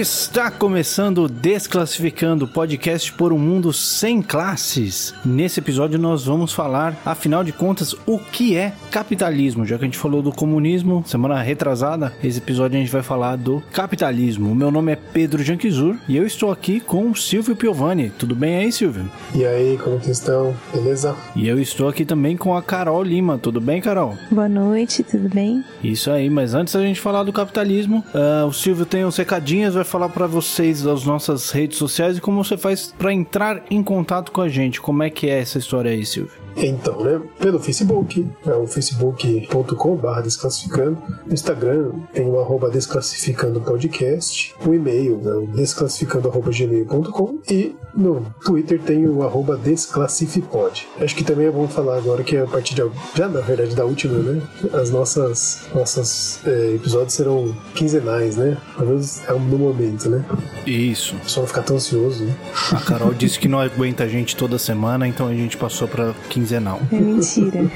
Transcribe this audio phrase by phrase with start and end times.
[0.00, 5.12] Está começando o Desclassificando, podcast por um mundo sem classes.
[5.22, 9.66] Nesse episódio nós vamos falar, afinal de contas, o que é capitalismo.
[9.66, 13.36] Já que a gente falou do comunismo semana retrasada, esse episódio a gente vai falar
[13.36, 14.50] do capitalismo.
[14.50, 18.08] O meu nome é Pedro Janquizur e eu estou aqui com o Silvio Piovani.
[18.08, 19.04] Tudo bem aí, Silvio?
[19.34, 20.56] E aí, como que estão?
[20.72, 21.14] Beleza?
[21.36, 23.36] E eu estou aqui também com a Carol Lima.
[23.36, 24.16] Tudo bem, Carol?
[24.30, 25.62] Boa noite, tudo bem?
[25.84, 29.74] Isso aí, mas antes da gente falar do capitalismo, uh, o Silvio tem uns recadinhos,
[29.74, 33.82] vai falar para vocês das nossas redes sociais e como você faz para entrar em
[33.82, 34.80] contato com a gente.
[34.80, 36.32] Como é que é essa história aí, Silvio?
[36.56, 44.54] Então, né, pelo Facebook, é o facebook.com.br desclassificando, no Instagram tem o arroba desclassificando podcast,
[44.64, 50.86] o e-mail é o desclassificando.gmail.com e no Twitter tem o arroba desclassifipod.
[51.00, 52.82] Acho que também é bom falar agora que a partir de,
[53.14, 54.42] já na verdade da última, né,
[54.72, 60.24] as nossas, nossas é, episódios serão quinzenais, né, pelo menos é no momento, né.
[60.66, 61.16] Isso.
[61.24, 62.36] Só não ficar tão ansioso, né.
[62.72, 66.14] A Carol disse que não aguenta a gente toda semana, então a gente passou para
[66.40, 66.80] quinzenal.
[66.90, 67.70] É mentira.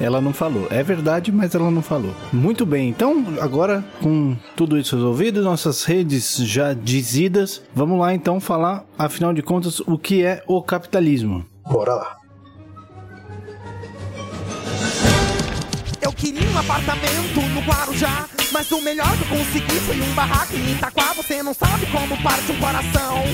[0.00, 0.66] Ela não falou.
[0.70, 2.14] É verdade, mas ela não falou.
[2.32, 8.40] Muito bem, então agora com tudo isso resolvido, nossas redes já dizidas, vamos lá então
[8.40, 11.44] falar, afinal de contas, o que é o capitalismo.
[11.68, 12.16] Bora lá.
[16.02, 20.54] Eu queria um apartamento no Guarujá, mas o melhor que eu consegui foi um barraco
[20.54, 21.12] em Itaquá.
[21.14, 23.24] Você não sabe como parte um coração.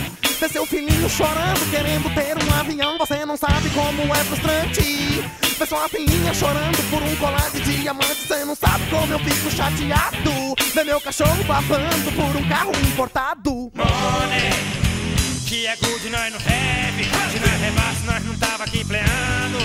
[0.40, 2.96] Ver seu filhinho chorando, querendo ter um avião.
[2.96, 5.22] Você não sabe como é frustrante.
[5.58, 8.26] Ver sua filhinha chorando por um colar de diamante.
[8.26, 10.54] Você não sabe como eu fico chateado.
[10.74, 13.70] Ver meu cachorro babando por um carro importado.
[13.74, 14.50] Money,
[15.46, 17.04] que é good nós não have.
[17.30, 19.58] Se nós nós não tava aqui pleando.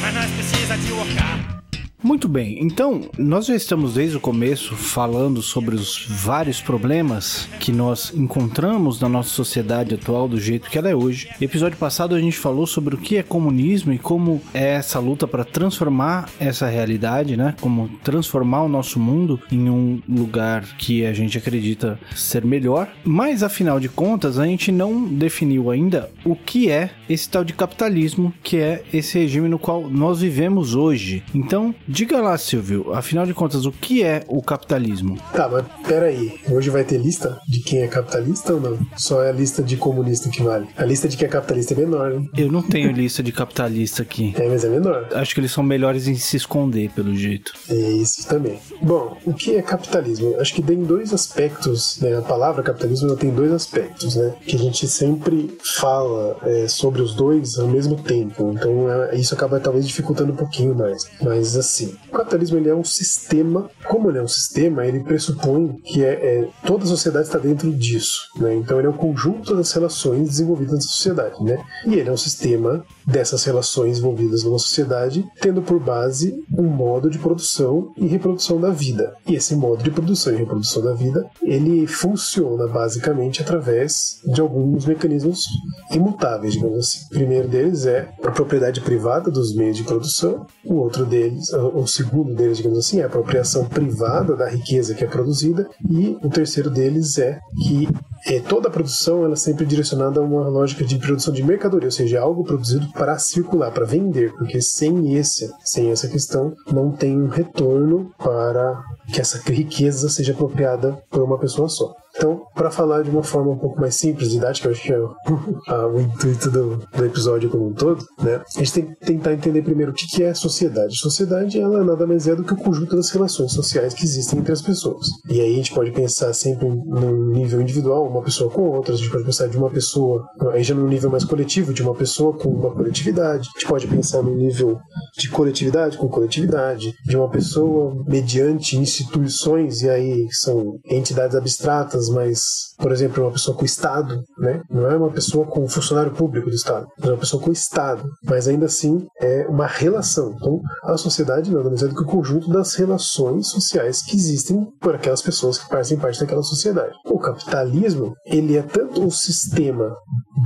[0.00, 1.59] Mas nós precisa de workar.
[2.02, 7.70] Muito bem, então nós já estamos desde o começo falando sobre os vários problemas que
[7.70, 11.28] nós encontramos na nossa sociedade atual do jeito que ela é hoje.
[11.38, 15.28] Episódio passado a gente falou sobre o que é comunismo e como é essa luta
[15.28, 17.54] para transformar essa realidade, né?
[17.60, 22.88] Como transformar o nosso mundo em um lugar que a gente acredita ser melhor.
[23.04, 27.52] Mas afinal de contas, a gente não definiu ainda o que é esse tal de
[27.52, 31.22] capitalismo, que é esse regime no qual nós vivemos hoje.
[31.34, 35.18] Então, Diga lá, Silvio, afinal de contas, o que é o capitalismo?
[35.32, 38.78] Tá, mas peraí, hoje vai ter lista de quem é capitalista ou não?
[38.96, 40.68] Só é a lista de comunista que vale.
[40.76, 42.24] A lista de quem é capitalista é menor, né?
[42.36, 44.32] Eu não tenho lista de capitalista aqui.
[44.38, 45.08] É, mas é menor.
[45.12, 47.52] Acho que eles são melhores em se esconder, pelo jeito.
[47.68, 48.60] É isso também.
[48.80, 50.36] Bom, o que é capitalismo?
[50.38, 52.16] Acho que tem dois aspectos, né?
[52.16, 54.32] A palavra capitalismo ela tem dois aspectos, né?
[54.46, 58.52] Que a gente sempre fala é, sobre os dois ao mesmo tempo.
[58.54, 61.10] Então é, isso acaba talvez dificultando um pouquinho mais.
[61.20, 63.70] Mas assim, o capitalismo ele é um sistema.
[63.84, 67.72] Como ele é um sistema, ele pressupõe que é, é toda a sociedade está dentro
[67.72, 68.28] disso.
[68.36, 68.54] Né?
[68.56, 71.42] Então ele é um conjunto das relações desenvolvidas na sociedade.
[71.42, 71.62] Né?
[71.86, 77.10] E ele é um sistema dessas relações envolvidas numa sociedade, tendo por base um modo
[77.10, 79.14] de produção e reprodução da vida.
[79.26, 84.86] E esse modo de produção e reprodução da vida, ele funciona basicamente através de alguns
[84.86, 85.44] mecanismos
[85.92, 87.04] imutáveis, digamos assim.
[87.06, 91.86] O primeiro deles é a propriedade privada dos meios de produção, o outro deles, o
[91.86, 96.28] segundo deles, digamos assim, é a apropriação privada da riqueza que é produzida, e o
[96.28, 97.88] terceiro deles é que
[98.26, 101.88] é, toda a produção ela é sempre direcionada a uma lógica de produção de mercadoria,
[101.88, 106.90] ou seja, algo produzido para circular, para vender, porque sem esse, sem essa questão, não
[106.90, 108.82] tem um retorno para
[109.12, 111.94] que essa riqueza seja apropriada por uma pessoa só.
[112.20, 114.98] Então, para falar de uma forma um pouco mais simples, didática, eu acho que é
[115.00, 118.42] o, intuito do, do, episódio como um todo, né?
[118.56, 120.98] A gente tem que tentar entender primeiro o que, que é sociedade.
[120.98, 124.52] Sociedade, ela nada mais é do que o conjunto das relações sociais que existem entre
[124.52, 125.06] as pessoas.
[125.30, 128.98] E aí a gente pode pensar sempre num nível individual, uma pessoa com outra, a
[128.98, 130.22] gente pode pensar de uma pessoa,
[130.52, 133.86] aí já num nível mais coletivo, de uma pessoa com uma coletividade, a gente pode
[133.86, 134.78] pensar num nível
[135.18, 142.42] de coletividade com coletividade, de uma pessoa mediante instituições, e aí são entidades abstratas, mas,
[142.78, 144.62] por exemplo, uma pessoa com Estado, né?
[144.70, 148.48] Não é uma pessoa com funcionário público do Estado, é uma pessoa com Estado, mas
[148.48, 150.34] ainda assim é uma relação.
[150.36, 154.66] Então, a sociedade nada mais é do que o conjunto das relações sociais que existem
[154.80, 156.94] por aquelas pessoas que fazem parte daquela sociedade.
[157.06, 159.94] O capitalismo, ele é tanto um sistema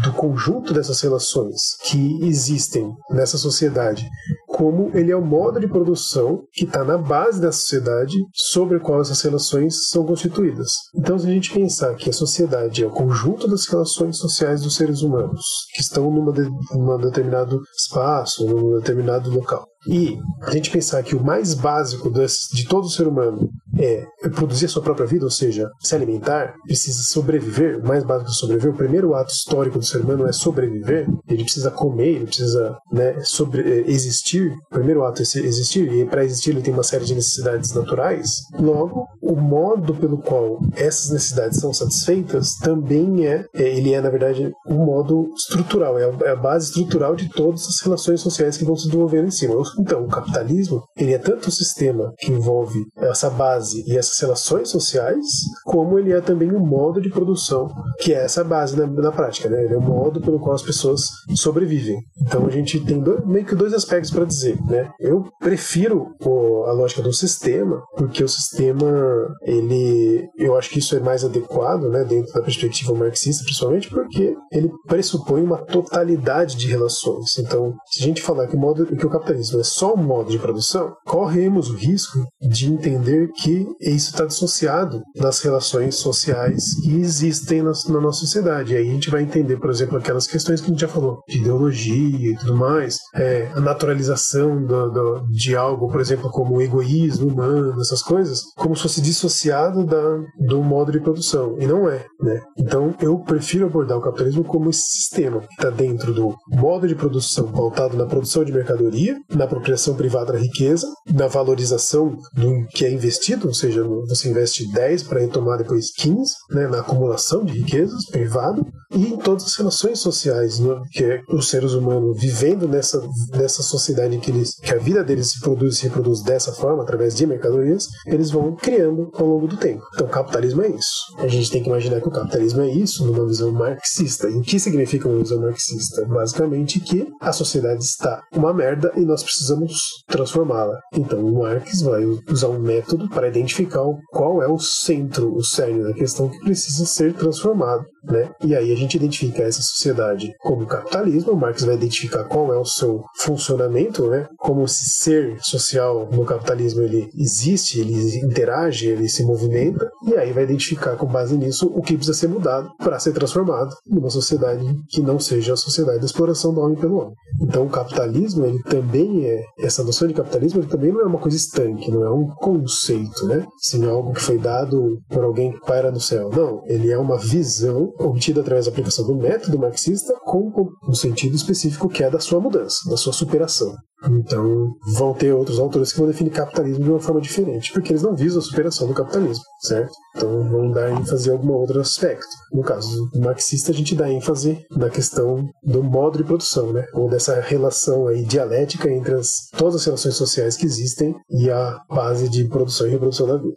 [0.03, 4.09] do conjunto dessas relações que existem nessa sociedade,
[4.55, 8.81] como ele é o modo de produção que está na base da sociedade sobre a
[8.81, 10.69] qual essas relações são constituídas.
[10.95, 14.77] Então, se a gente pensar que a sociedade é o conjunto das relações sociais dos
[14.77, 15.43] seres humanos,
[15.75, 21.17] que estão num de, numa determinado espaço, num determinado local, e a gente pensar que
[21.17, 25.69] o mais básico de todo ser humano é produzir a sua própria vida, ou seja,
[25.81, 28.73] se alimentar, precisa sobreviver, o mais básico é sobreviver.
[28.73, 31.07] O primeiro ato histórico do ser humano é sobreviver.
[31.29, 34.53] Ele precisa comer, ele precisa né, sobre, é, existir.
[34.71, 38.43] O primeiro ato é existir, e para existir ele tem uma série de necessidades naturais.
[38.59, 44.11] Logo, o modo pelo qual essas necessidades são satisfeitas também é, é ele é, na
[44.11, 48.57] verdade, um modo estrutural, é a, é a base estrutural de todas as relações sociais
[48.57, 49.55] que vão se desenvolvendo em cima.
[49.79, 54.69] Então, o capitalismo, ele é tanto um sistema que envolve essa base e essas relações
[54.69, 55.25] sociais,
[55.65, 57.69] como ele é também um modo de produção,
[58.01, 59.65] que é essa base na, na prática, né?
[59.65, 61.97] Ele é o modo pelo qual as pessoas sobrevivem.
[62.21, 64.91] Então, a gente tem meio que dois aspectos para dizer, né?
[64.99, 70.97] Eu prefiro o, a lógica do sistema, porque o sistema, ele, eu acho que isso
[70.97, 76.67] é mais adequado, né, dentro da perspectiva marxista, principalmente porque ele pressupõe uma totalidade de
[76.67, 77.39] relações.
[77.39, 80.31] Então, se a gente falar que o, modo, que o capitalismo é só um modo
[80.31, 86.95] de produção, corremos o risco de entender que isso está dissociado das relações sociais que
[86.97, 88.73] existem na, na nossa sociedade.
[88.73, 91.21] E aí a gente vai entender, por exemplo, aquelas questões que a gente já falou,
[91.29, 96.57] de ideologia e tudo mais, é, a naturalização do, do, de algo, por exemplo, como
[96.57, 101.57] o egoísmo humano, essas coisas, como se fosse dissociado da, do modo de produção.
[101.59, 102.41] E não é, né?
[102.59, 106.95] Então eu prefiro abordar o capitalismo como esse sistema que está dentro do modo de
[106.95, 112.85] produção pautado na produção de mercadoria, na apropriação privada da riqueza, na valorização do que
[112.85, 117.59] é investido, ou seja, você investe 10 para retomar depois 15, né, na acumulação de
[117.59, 122.69] riquezas privado, e em todas as relações sociais, né, que é os seres humanos vivendo
[122.69, 123.03] nessa,
[123.33, 126.83] nessa sociedade em que, eles, que a vida deles se produz se reproduz dessa forma,
[126.83, 129.83] através de mercadorias, eles vão criando ao longo do tempo.
[129.95, 130.93] Então, o capitalismo é isso.
[131.19, 134.29] A gente tem que imaginar que o capitalismo é isso numa visão marxista.
[134.29, 136.05] E o que significa uma visão marxista?
[136.07, 139.75] Basicamente que a sociedade está uma merda e nós precisamos
[140.09, 140.79] transformá-la.
[140.95, 145.83] Então, o Marx vai usar um método para identificar qual é o centro, o cerne
[145.83, 147.85] da questão que precisa ser transformado.
[148.05, 148.31] Né?
[148.43, 152.65] E aí a gente identifica essa sociedade como capitalismo, Marx vai identificar qual é o
[152.65, 154.29] seu funcionamento, né?
[154.37, 160.33] como esse ser social no capitalismo ele existe, ele interage, ele se movimenta, e aí
[160.33, 164.65] vai identificar com base nisso o que precisa ser mudado para ser transformado numa sociedade
[164.89, 167.15] que não seja a sociedade da exploração do homem pelo homem.
[167.41, 171.19] Então o capitalismo, ele também é, essa noção de capitalismo, ele também não é uma
[171.19, 173.47] coisa estanque, não é um conceito, né?
[173.59, 176.31] Sim, é algo que foi dado por alguém que paira no céu.
[176.31, 180.53] Não, ele é uma visão obtida através da aplicação do método marxista com
[180.89, 183.75] um sentido específico que é da sua mudança, da sua superação.
[184.11, 188.03] Então, vão ter outros autores que vão definir capitalismo de uma forma diferente, porque eles
[188.03, 189.93] não visam a superação do capitalismo, certo?
[190.15, 192.27] Então, vão dar ênfase em algum outro aspecto.
[192.53, 196.85] No caso do marxista, a gente dá ênfase na questão do modo de produção, né?
[196.93, 201.79] Ou dessa relação aí dialética entre as, todas as relações sociais que existem e a
[201.89, 203.57] base de produção e reprodução da vida.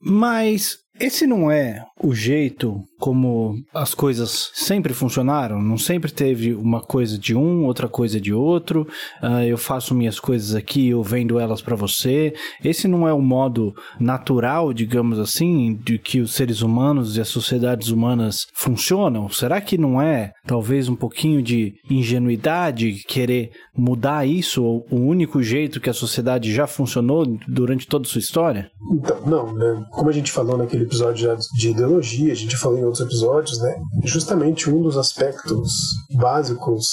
[0.00, 5.62] Mas esse não é o jeito como as coisas sempre funcionaram?
[5.62, 8.86] Não sempre teve uma coisa de um, outra coisa de outro.
[9.22, 12.34] Uh, eu faço minhas coisas aqui, eu vendo elas para você.
[12.62, 17.28] Esse não é o modo natural, digamos assim, de que os seres humanos e as
[17.28, 19.28] sociedades humanas funcionam?
[19.28, 24.62] Será que não é talvez um pouquinho de ingenuidade querer mudar isso?
[24.64, 28.70] Ou o único jeito que a sociedade já funcionou durante toda a sua história?
[28.92, 29.84] Então, não, né?
[29.92, 33.76] Como a gente falou naquele episódio de ideologia, a gente falou em outros episódios, né?
[34.04, 35.70] Justamente um dos aspectos
[36.14, 36.86] básicos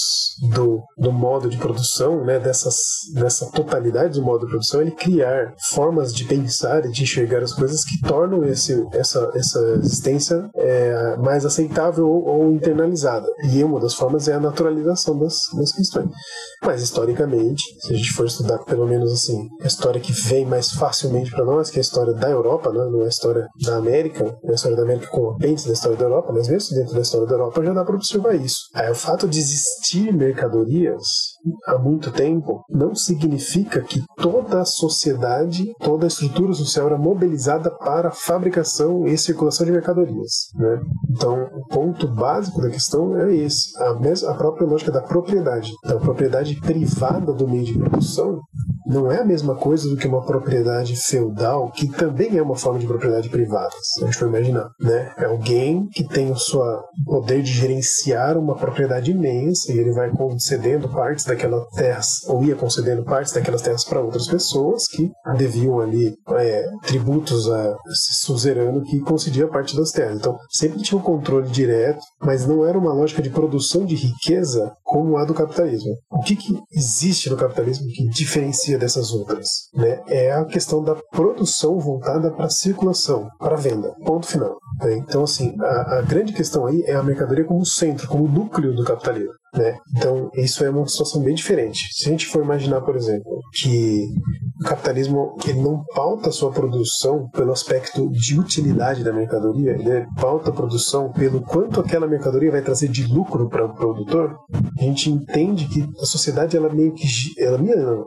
[0.54, 2.40] do, do modo de produção, né?
[2.40, 2.76] Dessas,
[3.14, 7.54] dessa totalidade do modo de produção, ele criar formas de pensar e de enxergar as
[7.54, 13.28] coisas que tornam esse, essa, essa existência é, mais aceitável ou, ou, internalizada.
[13.52, 16.10] E uma das formas é a naturalização das, das questões.
[16.64, 20.72] Mas historicamente, se a gente for estudar pelo menos assim, a história que vem mais
[20.72, 22.86] facilmente para nós, que é a história da Europa, né?
[22.92, 26.06] não é a história da América, é a história da América com da história da
[26.06, 28.58] Europa, mas mesmo dentro da história da Europa já dá para observar isso.
[28.74, 31.04] Aí, o fato de existir mercadorias
[31.68, 37.70] há muito tempo não significa que toda a sociedade, toda a estrutura social era mobilizada
[37.70, 40.48] para a fabricação e circulação de mercadorias.
[40.56, 40.82] Né?
[41.10, 45.72] Então, o ponto básico da questão é esse: a, mesma, a própria lógica da propriedade.
[45.84, 48.42] Então, a propriedade privada do meio de produção
[48.86, 52.80] não é a mesma coisa do que uma propriedade feudal, que também é uma forma
[52.80, 54.70] de propriedade privada, se a gente for imaginar.
[54.80, 55.12] Né?
[55.18, 56.62] É alguém que tem o seu
[57.06, 62.56] poder de gerenciar uma propriedade imensa e ele vai concedendo partes daquela terra, ou ia
[62.56, 68.84] concedendo partes daquelas terras para outras pessoas que deviam ali é, tributos a esse suzerano
[68.84, 70.18] que concedia parte das terras.
[70.18, 74.72] Então, sempre tinha um controle direto, mas não era uma lógica de produção de riqueza
[74.84, 75.94] como a do capitalismo.
[76.12, 79.48] O que, que existe no capitalismo que diferencia diferencia dessas outras?
[79.74, 80.02] Né?
[80.08, 83.94] É a questão da produção voltada para circulação, para venda.
[84.06, 84.58] Ponto final.
[84.82, 84.98] Né?
[84.98, 88.84] Então, assim, a, a grande questão aí é a mercadoria como centro, como núcleo do
[88.84, 89.34] capitalismo.
[89.56, 89.78] Né?
[89.96, 91.80] Então, isso é uma situação bem diferente.
[91.94, 94.08] Se a gente for imaginar, por exemplo, que
[94.62, 100.50] o capitalismo ele não pauta sua produção pelo aspecto de utilidade da mercadoria, ele pauta
[100.50, 104.38] a produção pelo quanto aquela mercadoria vai trazer de lucro para o produtor,
[104.78, 107.06] a gente entende que a sociedade, ela meio que.
[107.38, 107.60] Ela,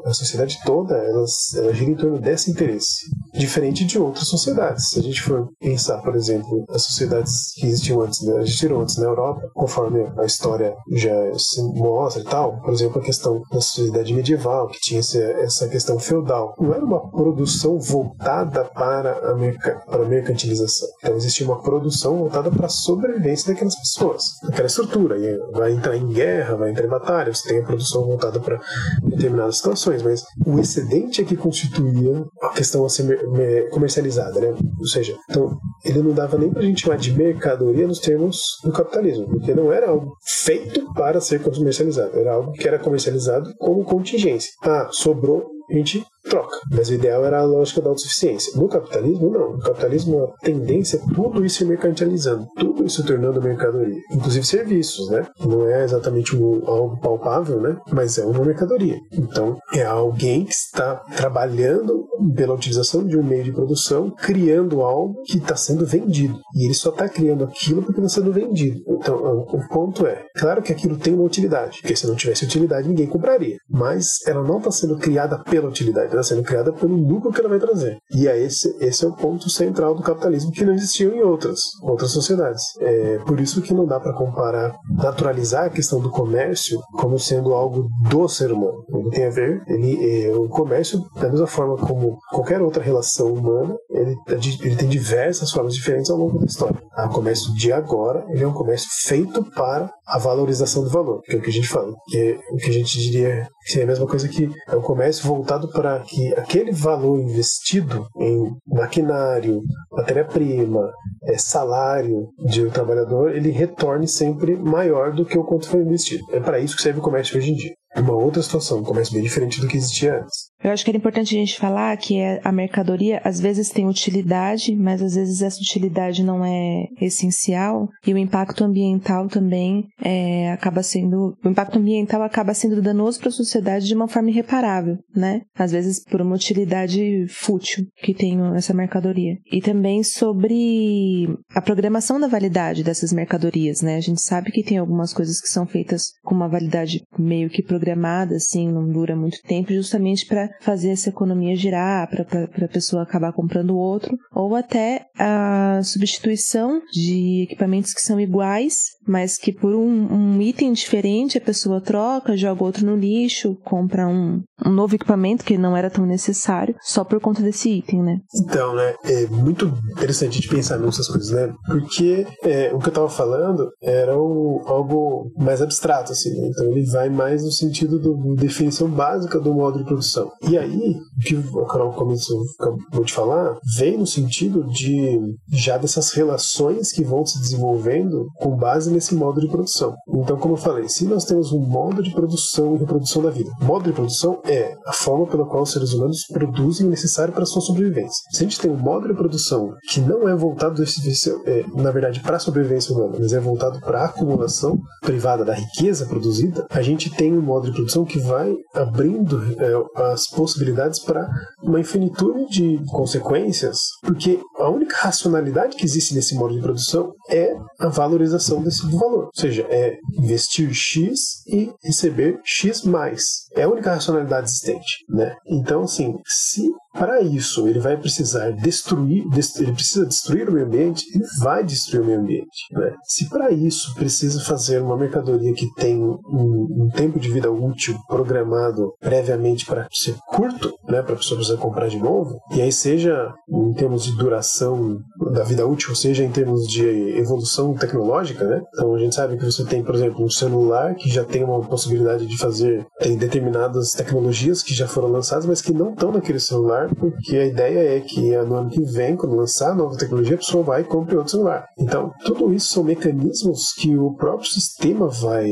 [0.04, 1.24] a sociedade toda, ela,
[1.56, 4.88] ela gira em torno desse interesse, diferente de outras sociedades.
[4.90, 8.96] Se a gente for pensar, por exemplo, as sociedades que existiam antes, né, existiram antes
[8.96, 13.60] na Europa, conforme a história já se mostra e tal, por exemplo, a questão da
[13.60, 19.82] sociedade medieval, que tinha essa questão feudal, não era uma produção voltada para a, merca,
[19.86, 20.88] para a mercantilização.
[20.98, 25.18] Então existia uma produção voltada para a sobrevivência daquelas pessoas, daquela estrutura.
[25.18, 28.60] E vai entrar em guerra, vai entrar em batalha, você tem a produção voltada para
[29.02, 34.54] determinadas situações, mas o excedente é que constituía a questão a ser comercializada, né?
[34.78, 38.58] Ou seja, então ele não dava nem para a gente chamar de mercadoria nos termos
[38.64, 43.54] do capitalismo, porque não era algo feito para ser comercializado, era algo que era comercializado
[43.58, 44.52] como contingência.
[44.62, 46.56] Ah, sobrou, a gente troca.
[46.70, 48.58] Mas o ideal era a lógica da autossuficiência.
[48.58, 49.52] No capitalismo, não.
[49.52, 53.98] No capitalismo, a tendência é tudo isso se mercantilizando, tudo isso tornando mercadoria.
[54.12, 55.26] Inclusive serviços, né?
[55.40, 57.76] Não é exatamente um, algo palpável, né?
[57.92, 58.96] Mas é uma mercadoria.
[59.12, 65.22] Então, é alguém que está trabalhando pela utilização de um meio de produção, criando algo
[65.24, 66.38] que está sendo vendido.
[66.54, 68.80] E ele só está criando aquilo porque está sendo vendido.
[68.88, 72.88] Então, o ponto é, claro que aquilo tem uma utilidade, porque se não tivesse utilidade,
[72.88, 73.56] ninguém compraria.
[73.68, 77.48] Mas ela não está sendo criada pela utilidade está sendo criada pelo lucro que ela
[77.48, 77.98] vai trazer.
[78.12, 81.60] E é esse, esse é o ponto central do capitalismo que não existiu em outras,
[81.82, 82.62] outras sociedades.
[82.80, 87.52] É por isso que não dá para comparar, naturalizar a questão do comércio como sendo
[87.52, 88.84] algo do ser humano.
[88.92, 93.32] Ele tem a ver, ele, é, o comércio, da mesma forma como qualquer outra relação
[93.32, 94.16] humana, ele,
[94.62, 96.76] ele tem diversas formas diferentes ao longo da história.
[96.96, 101.36] O comércio de agora, ele é um comércio feito para a valorização do valor, que
[101.36, 103.84] é o que a gente fala, que é o que a gente diria que seria
[103.84, 109.62] a mesma coisa que é um comércio voltado para que aquele valor investido em maquinário,
[109.92, 110.90] matéria-prima,
[111.24, 116.24] é, salário de um trabalhador, ele retorne sempre maior do que o quanto foi investido.
[116.32, 119.14] É para isso que serve o comércio hoje em dia uma outra situação, um comércio
[119.14, 120.47] bem diferente do que existia antes.
[120.62, 123.88] Eu acho que era importante a gente falar que é, a mercadoria às vezes tem
[123.88, 130.50] utilidade, mas às vezes essa utilidade não é essencial e o impacto ambiental também é,
[130.50, 134.96] acaba sendo o impacto ambiental acaba sendo danoso para a sociedade de uma forma irreparável,
[135.14, 135.42] né?
[135.56, 139.36] Às vezes por uma utilidade fútil que tem essa mercadoria.
[139.52, 143.96] E também sobre a programação da validade dessas mercadorias, né?
[143.96, 147.62] A gente sabe que tem algumas coisas que são feitas com uma validade meio que
[147.62, 153.02] programada, assim, não dura muito tempo, justamente para fazer essa economia girar, para a pessoa
[153.02, 159.74] acabar comprando outro, ou até a substituição de equipamentos que são iguais, mas que por
[159.74, 164.94] um, um item diferente a pessoa troca, joga outro no lixo, compra um, um novo
[164.94, 168.18] equipamento que não era tão necessário, só por conta desse item, né?
[168.34, 171.52] Então, né, é muito interessante de pensar nessas coisas, né?
[171.66, 176.48] Porque é, o que eu tava falando era o, algo mais abstrato, assim, né?
[176.48, 180.30] então ele vai mais no sentido da definição básica do modo de produção.
[180.48, 185.18] E aí, o que o Carol começou, acabou de falar, vem no sentido de
[185.52, 189.94] já dessas relações que vão se desenvolvendo com base nesse modo de produção.
[190.08, 193.50] Então, como eu falei, se nós temos um modo de produção e reprodução da vida,
[193.62, 197.46] modo de produção é a forma pela qual os seres humanos produzem o necessário para
[197.46, 198.24] sua sobrevivência.
[198.32, 202.20] Se a gente tem um modo de produção que não é voltado, é, na verdade,
[202.20, 206.82] para a sobrevivência humana, mas é voltado para a acumulação privada da riqueza produzida, a
[206.82, 211.28] gente tem um modo de produção que vai abrindo é, as possibilidades para
[211.68, 217.54] uma infinitude de consequências, porque a única racionalidade que existe nesse modo de produção é
[217.78, 219.26] a valorização desse valor.
[219.26, 223.47] Ou seja, é investir X e receber X mais.
[223.58, 225.04] É a única racionalidade existente.
[225.08, 225.34] Né?
[225.46, 229.24] Então, assim, se para isso, ele vai precisar destruir,
[229.60, 232.66] ele precisa destruir o meio ambiente, ele vai destruir o meio ambiente.
[232.72, 232.92] Né?
[233.04, 237.96] Se para isso precisa fazer uma mercadoria que tem um, um, tempo de vida útil
[238.08, 242.72] programado previamente para ser curto, né, para a pessoa precisar comprar de novo, e aí
[242.72, 244.98] seja em termos de duração
[245.32, 246.84] da vida útil, seja em termos de
[247.18, 248.60] evolução tecnológica, né?
[248.74, 251.60] Então a gente sabe que você tem, por exemplo, um celular que já tem uma
[251.60, 253.16] possibilidade de fazer, tem
[253.48, 257.96] determinadas tecnologias que já foram lançadas, mas que não estão naquele celular porque a ideia
[257.96, 260.84] é que no ano que vem, quando lançar a nova tecnologia, a pessoa vai e
[260.84, 261.66] compre outro celular.
[261.78, 265.50] Então, tudo isso são mecanismos que o próprio sistema vai,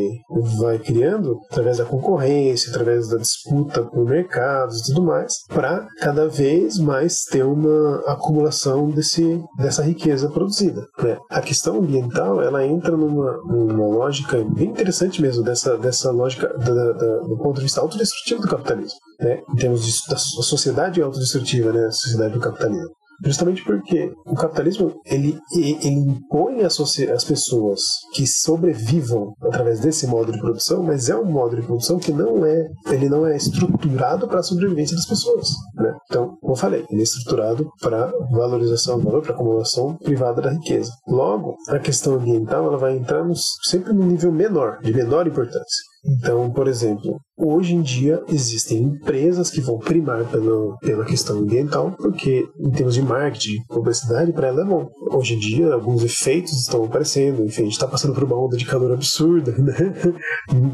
[0.59, 6.29] vai criando através da concorrência, através da disputa por mercados e tudo mais, para cada
[6.29, 10.87] vez mais ter uma acumulação desse, dessa riqueza produzida.
[11.03, 11.17] Né?
[11.31, 16.93] A questão ambiental ela entra numa, numa lógica bem interessante mesmo dessa, dessa lógica da,
[16.93, 19.41] da, do ponto de vista autodestrutivo do capitalismo, né?
[19.51, 21.87] em termos de, da sociedade autodestrutiva, né?
[21.87, 22.91] a sociedade do capitalismo.
[23.25, 27.81] Justamente porque o capitalismo ele, ele impõe as pessoas
[28.13, 32.45] que sobrevivam através desse modo de produção, mas é um modo de produção que não
[32.45, 35.49] é ele não é estruturado para a sobrevivência das pessoas.
[35.77, 35.97] Né?
[36.11, 40.51] Então, como eu falei, ele é estruturado para valorização do valor, para acumulação privada da
[40.51, 40.93] riqueza.
[41.09, 45.96] Logo, a questão ambiental ela vai entrar nos, sempre num nível menor, de menor importância.
[46.09, 51.93] Então, por exemplo, hoje em dia existem empresas que vão primar pela, pela questão ambiental,
[51.99, 54.89] porque em termos de marketing, publicidade, para ela é bom.
[55.11, 58.57] Hoje em dia, alguns efeitos estão aparecendo, enfim, a gente está passando por uma onda
[58.57, 59.95] de calor absurda, né?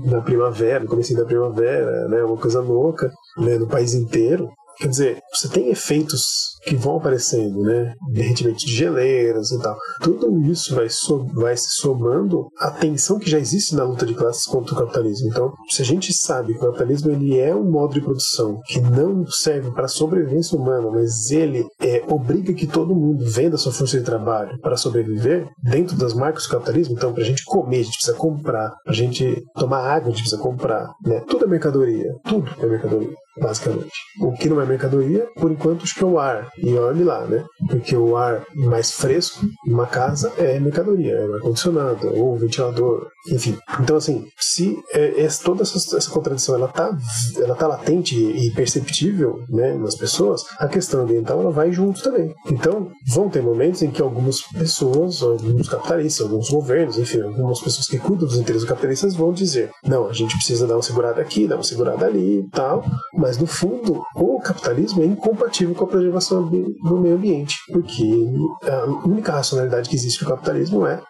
[0.04, 2.22] Na primavera, no começo da primavera, né?
[2.22, 3.56] Uma coisa louca, né?
[3.58, 4.50] No país inteiro.
[4.78, 7.94] Quer dizer, você tem efeitos que vão aparecendo, né?
[8.12, 9.76] Derretimento de geleiras e tal.
[10.00, 14.14] Tudo isso vai, so vai se somando à tensão que já existe na luta de
[14.14, 15.28] classes contra o capitalismo.
[15.28, 18.80] Então, se a gente sabe que o capitalismo ele é um modo de produção que
[18.80, 23.72] não serve para a sobrevivência humana, mas ele é, obriga que todo mundo venda sua
[23.72, 27.80] força de trabalho para sobreviver dentro das marcas do capitalismo, então, para a gente comer,
[27.80, 31.20] a gente precisa comprar, para a gente tomar água, a gente precisa comprar, né?
[31.28, 33.92] Tudo é mercadoria, tudo é mercadoria basicamente.
[34.20, 36.50] O que não é mercadoria, por enquanto, acho que é o ar.
[36.58, 37.44] E olhe lá, né?
[37.68, 43.56] Porque o ar mais fresco numa casa é mercadoria, é ar-condicionado, ou ventilador, enfim.
[43.80, 46.96] Então, assim, se é, é, toda essa, essa, contradição ela tá,
[47.36, 52.34] ela tá latente e perceptível né, nas pessoas, a questão ambiental ela vai junto também.
[52.50, 57.86] Então, vão ter momentos em que algumas pessoas, alguns capitalistas, alguns governos, enfim, algumas pessoas
[57.86, 61.46] que cuidam dos interesses capitalistas vão dizer: não, a gente precisa dar uma segurada aqui,
[61.46, 62.84] dar uma segurada ali e tal,
[63.22, 68.28] mas no fundo, o capitalismo é incompatível com a preservação do meio ambiente, porque
[68.68, 71.00] a única racionalidade que existe no capitalismo é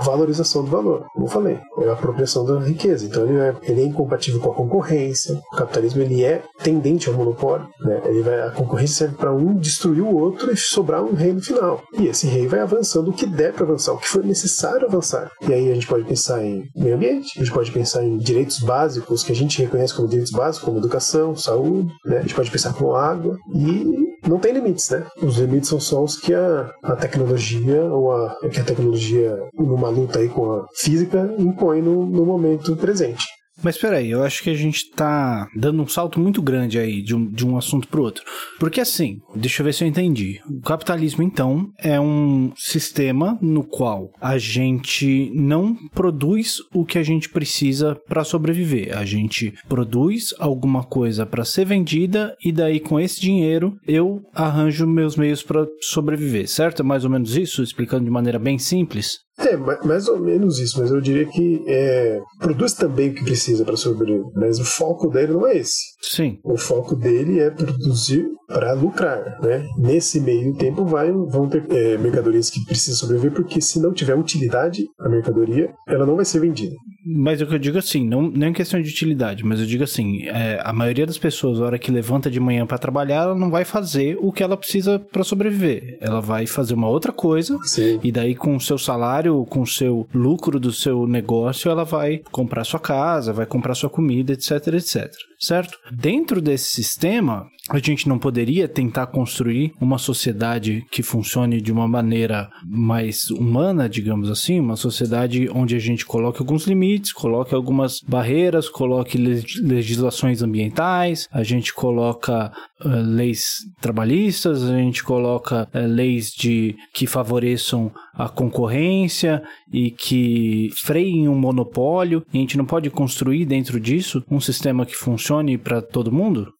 [0.00, 3.06] valorização do valor, como eu falei, é a apropriação da riqueza.
[3.06, 5.40] Então ele é, ele é incompatível com a concorrência.
[5.52, 8.02] O capitalismo ele é tendente ao monopólio, né?
[8.06, 11.40] Ele vai, a concorrência serve para um destruir o outro e sobrar um rei no
[11.40, 11.82] final.
[11.98, 15.30] E esse rei vai avançando o que der para avançar, o que for necessário avançar.
[15.46, 18.58] E aí a gente pode pensar em meio ambiente, a gente pode pensar em direitos
[18.60, 22.18] básicos que a gente reconhece como direitos básicos, como educação, saúde, né?
[22.18, 25.06] a gente pode pensar com água e não tem limites, né?
[25.22, 29.88] Os limites são só os que a, a tecnologia ou a, que a tecnologia numa
[29.88, 33.24] luta aí com a física impõe no, no momento presente.
[33.62, 37.14] Mas peraí, eu acho que a gente tá dando um salto muito grande aí de
[37.14, 38.24] um, de um assunto pro outro.
[38.58, 40.40] Porque assim, deixa eu ver se eu entendi.
[40.48, 47.02] O capitalismo, então, é um sistema no qual a gente não produz o que a
[47.02, 48.96] gente precisa para sobreviver.
[48.96, 54.86] A gente produz alguma coisa para ser vendida e daí com esse dinheiro eu arranjo
[54.86, 56.80] meus meios para sobreviver, certo?
[56.80, 59.27] É mais ou menos isso, explicando de maneira bem simples.
[59.38, 63.64] É, mais ou menos isso, mas eu diria que é, produz também o que precisa
[63.64, 65.94] para sobreviver, mas o foco dele não é esse.
[66.02, 66.38] Sim.
[66.42, 69.68] O foco dele é produzir para lucrar, né?
[69.76, 74.14] Nesse meio tempo vai, vão ter é, mercadorias que precisam sobreviver, porque se não tiver
[74.14, 76.74] utilidade a mercadoria, ela não vai ser vendida.
[77.06, 79.84] Mas o que eu digo assim, não, nem é questão de utilidade, mas eu digo
[79.84, 83.34] assim, é, a maioria das pessoas, na hora que levanta de manhã para trabalhar, ela
[83.34, 85.98] não vai fazer o que ela precisa para sobreviver.
[86.00, 88.00] Ela vai fazer uma outra coisa, Sim.
[88.02, 92.22] e daí com o seu salário, com o seu lucro do seu negócio, ela vai
[92.30, 95.10] comprar sua casa, vai comprar sua comida, etc, etc.
[95.38, 95.78] Certo?
[95.92, 101.86] Dentro desse sistema, a gente não poderia tentar construir uma sociedade que funcione de uma
[101.86, 108.00] maneira mais humana, digamos assim, uma sociedade onde a gente coloque alguns limites, coloque algumas
[108.00, 112.50] barreiras, coloque legislações ambientais, a gente coloca
[112.84, 121.28] leis trabalhistas, a gente coloca uh, leis de que favoreçam a concorrência e que freiem
[121.28, 122.24] um monopólio.
[122.32, 126.52] E a gente não pode construir dentro disso um sistema que funcione para todo mundo?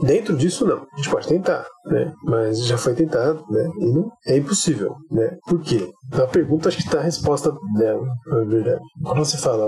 [0.00, 0.86] Dentro disso, não.
[0.92, 2.12] A gente pode tentar, né?
[2.24, 3.70] Mas já foi tentado, né?
[3.80, 5.36] E não, é impossível, né?
[5.46, 5.90] Por quê?
[6.12, 8.80] A pergunta acho que está a resposta dela, na verdade.
[9.02, 9.66] Quando você fala,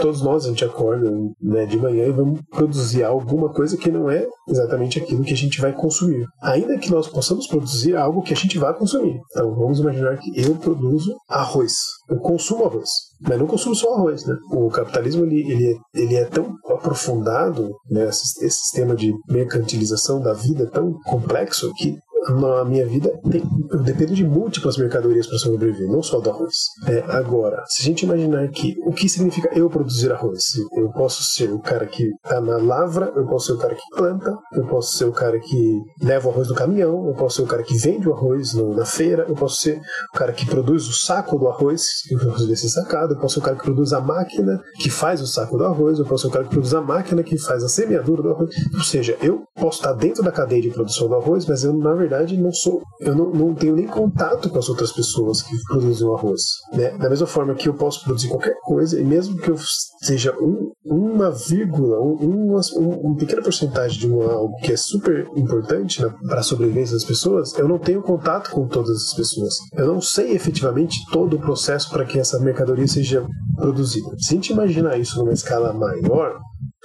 [0.00, 4.10] todos nós a gente acorda né, de manhã e vamos produzir alguma coisa que não
[4.10, 6.26] é exatamente aquilo que a gente vai consumir.
[6.42, 9.18] Ainda que nós possamos produzir algo que a gente vai consumir.
[9.30, 11.74] Então vamos imaginar que eu produzo arroz.
[12.08, 12.88] Eu consumo arroz.
[13.20, 14.36] Mas não consumo só arroz, né?
[14.52, 18.08] O capitalismo ele, ele, é, ele é tão aprofundado, né?
[18.08, 21.98] Esse, esse sistema de mercantilização da vida é tão complexo complexo que
[22.30, 26.54] na minha vida tem, eu dependo de múltiplas mercadorias para sobreviver, não só do arroz.
[26.86, 30.42] É, agora, se a gente imaginar que o que significa eu produzir arroz?
[30.76, 33.96] Eu posso ser o cara que está na lavra, eu posso ser o cara que
[33.96, 37.42] planta, eu posso ser o cara que leva o arroz no caminhão, eu posso ser
[37.42, 39.80] o cara que vende o arroz no, na feira, eu posso ser
[40.14, 43.18] o cara que produz o saco do arroz, que o arroz vai ser sacado, eu
[43.18, 46.04] posso ser o cara que produz a máquina que faz o saco do arroz, eu
[46.04, 48.50] posso ser o cara que produz a máquina que faz a semeadura do arroz.
[48.74, 51.94] Ou seja, eu posso estar dentro da cadeia de produção do arroz, mas eu, na
[51.94, 55.54] verdade, verdade, não sou, eu não, não tenho nem contato com as outras pessoas que
[55.68, 56.40] produzem o arroz.
[56.72, 56.90] Né?
[56.96, 59.56] Da mesma forma que eu posso produzir qualquer coisa, e mesmo que eu
[60.02, 62.14] seja um, uma vírgula, um,
[62.48, 66.94] uma, um, pequena porcentagem de uma, algo que é super importante né, para a sobrevivência
[66.94, 69.54] das pessoas, eu não tenho contato com todas as pessoas.
[69.76, 74.08] Eu não sei efetivamente todo o processo para que essa mercadoria seja produzida.
[74.18, 76.38] Se a gente imaginar isso numa escala maior,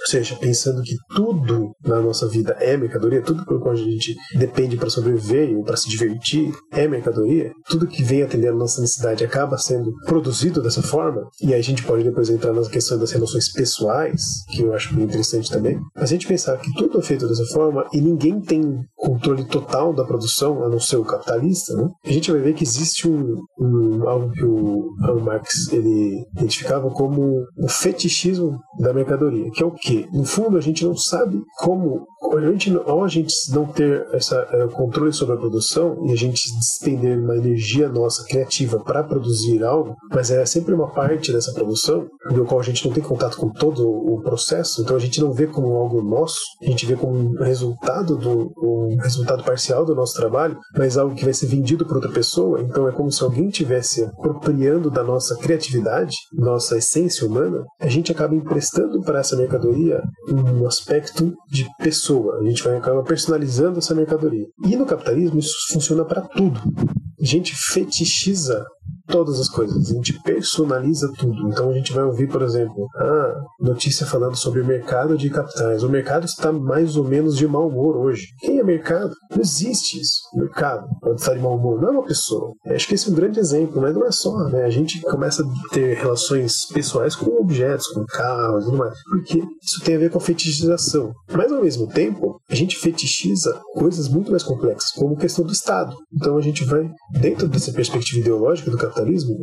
[0.04, 4.14] ou seja, pensando que tudo na nossa vida é mercadoria, tudo pelo qual a gente
[4.36, 8.82] depende para sobreviver ou para se divertir é mercadoria, tudo que vem atender a nossa
[8.82, 13.00] necessidade acaba sendo produzido dessa forma, e aí a gente pode depois entrar nas questões
[13.00, 15.80] das relações pessoais, que eu acho bem interessante também.
[15.94, 19.92] Mas a gente pensar que tudo é feito dessa forma e ninguém tem controle total
[19.92, 21.90] da produção, a não ser o capitalista, né?
[22.04, 26.90] a gente vai ver que existe um, um algo que o Karl Marx ele identificava
[26.90, 31.42] como o fetichismo da mercadoria, que é o que no fundo, a gente não sabe
[31.58, 36.12] como, a gente, ao a gente não ter esse é, controle sobre a produção e
[36.12, 41.32] a gente despender uma energia nossa criativa para produzir algo, mas é sempre uma parte
[41.32, 44.98] dessa produção, do qual a gente não tem contato com todo o processo, então a
[44.98, 49.42] gente não vê como algo nosso, a gente vê como um resultado do um resultado
[49.44, 52.92] parcial do nosso trabalho, mas algo que vai ser vendido por outra pessoa, então é
[52.92, 59.00] como se alguém tivesse apropriando da nossa criatividade, nossa essência humana, a gente acaba emprestando
[59.02, 62.38] para essa mercadoria um aspecto de pessoa.
[62.40, 64.46] A gente vai acabar personalizando essa mercadoria.
[64.64, 66.60] E no capitalismo isso funciona para tudo.
[67.20, 68.64] A gente fetichiza
[69.06, 71.48] todas as coisas, a gente personaliza tudo.
[71.48, 75.82] Então a gente vai ouvir, por exemplo, ah, notícia falando sobre o mercado de capitais.
[75.82, 78.28] O mercado está mais ou menos de mau humor hoje.
[78.40, 79.14] Quem é mercado?
[79.30, 80.20] Não existe isso.
[80.34, 82.52] O mercado pode estar de mau humor, não é uma pessoa.
[82.64, 84.64] Eu acho que esse é um grande exemplo, mas não é só, né?
[84.64, 89.42] A gente começa a ter relações pessoais com objetos, com carros e tudo mais, porque
[89.62, 91.12] isso tem a ver com a fetichização.
[91.32, 95.52] Mas ao mesmo tempo, a gente fetichiza coisas muito mais complexas, como a questão do
[95.52, 95.94] Estado.
[96.12, 96.90] Então a gente vai,
[97.20, 98.93] dentro dessa perspectiva ideológica do capitalismo,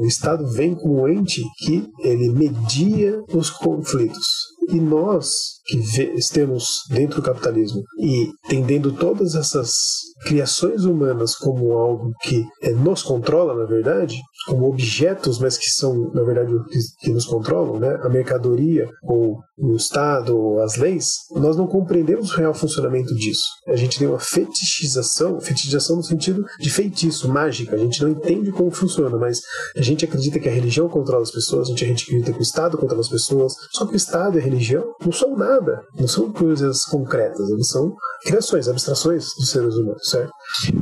[0.01, 4.25] o Estado vem como ente que ele media os conflitos.
[4.69, 5.77] E nós que
[6.15, 9.73] estamos dentro do capitalismo e entendendo todas essas
[10.23, 16.11] criações humanas como algo que é, nos controla, na verdade, como objetos, mas que são,
[16.13, 17.99] na verdade, que, que nos controlam, né?
[18.01, 21.05] a mercadoria, ou o Estado, ou as leis,
[21.35, 23.45] nós não compreendemos o real funcionamento disso.
[23.67, 27.75] A gente tem uma fetichização, fetichização no sentido de feitiço, mágica.
[27.75, 29.39] A gente não entende como funciona, mas
[29.77, 32.77] a gente acredita que a religião controla as pessoas, a gente acredita que o Estado
[32.77, 36.31] controla as pessoas, só que o Estado e a religião não são nada, não são
[36.31, 40.31] coisas concretas, eles são criações, abstrações dos seres humanos, certo?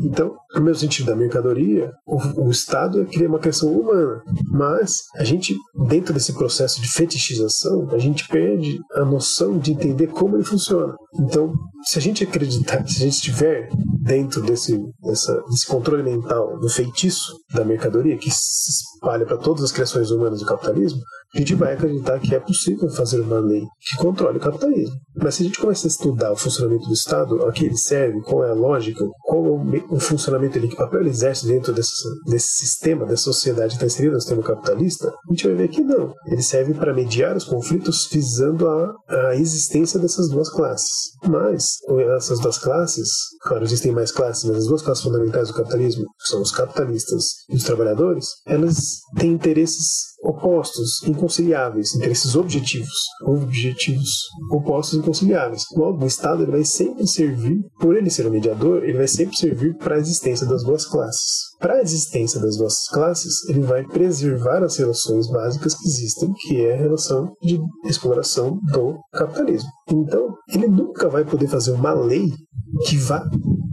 [0.04, 5.24] Então, no mesmo sentido da mercadoria, o, o Estado cria uma criação humana, mas a
[5.24, 5.56] gente,
[5.88, 10.96] dentro desse processo de fetichização, a gente perde a noção de entender como ele funciona.
[11.20, 13.70] Então, se a gente acreditar, se a gente estiver
[14.02, 19.64] dentro desse, dessa, desse controle mental do feitiço da mercadoria que se espalha para todas
[19.64, 21.00] as criações humanas do capitalismo,
[21.34, 24.96] a gente vai acreditar que é possível fazer uma lei que controle o capitalismo.
[25.16, 28.22] Mas se a gente começar a estudar o funcionamento do Estado, a que ele serve,
[28.22, 31.74] qual é a lógica, qual é o, o funcionamento dele, que papel ele exerce dentro
[31.74, 31.92] desse,
[32.26, 35.82] desse sistema, dessa sociedade que está inserida no sistema capitalista, a gente vai ver que
[35.82, 36.14] não.
[36.28, 40.90] Ele serve para mediar os conflitos visando a, a existência dessas duas classes.
[41.28, 41.64] Mas
[42.16, 43.10] essas duas classes,
[43.42, 47.26] claro, existem mais classes, mas as duas classes fundamentais do capitalismo, que são os capitalistas
[47.50, 52.94] e os trabalhadores, elas têm interesses opostos, inconciliáveis, interesses objetivos,
[53.26, 55.64] objetivos opostos inconciliáveis.
[55.76, 59.36] Logo, o Estado ele vai sempre servir, por ele ser o mediador, ele vai sempre
[59.38, 61.50] servir para a existência das duas classes.
[61.60, 66.66] Para a existência das duas classes, ele vai preservar as relações básicas que existem, que
[66.66, 69.70] é a relação de exploração do capitalismo.
[69.92, 72.32] Então, ele nunca vai poder fazer uma lei
[72.88, 73.24] que vá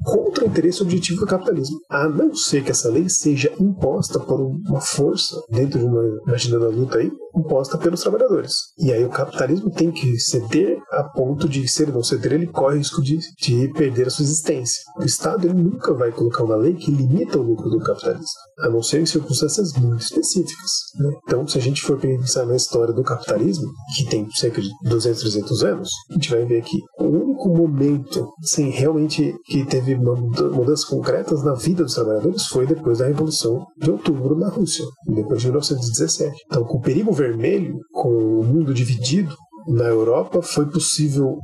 [0.07, 4.41] contra o interesse objetivo do capitalismo, a não ser que essa lei seja imposta por
[4.41, 8.53] uma força dentro de uma, imaginando a luta aí, imposta pelos trabalhadores.
[8.79, 12.47] E aí o capitalismo tem que ceder a ponto de, se ele não ceder, ele
[12.47, 14.81] corre risco de, de perder a sua existência.
[14.97, 18.69] O Estado ele nunca vai colocar uma lei que limita o lucro do capitalista, a
[18.69, 20.71] não ser em circunstâncias muito específicas.
[20.99, 21.13] Né?
[21.25, 25.21] Então, se a gente for pensar na história do capitalismo, que tem cerca de 200,
[25.21, 30.85] 300 anos, a gente vai ver que o único momento, assim, realmente que teve mudanças
[30.85, 35.49] concretas na vida dos trabalhadores foi depois da Revolução de Outubro na Rússia, depois de
[35.49, 36.35] 1917.
[36.47, 39.35] Então, com o perigo vermelho, com o mundo dividido,
[39.67, 41.39] na Europa foi possível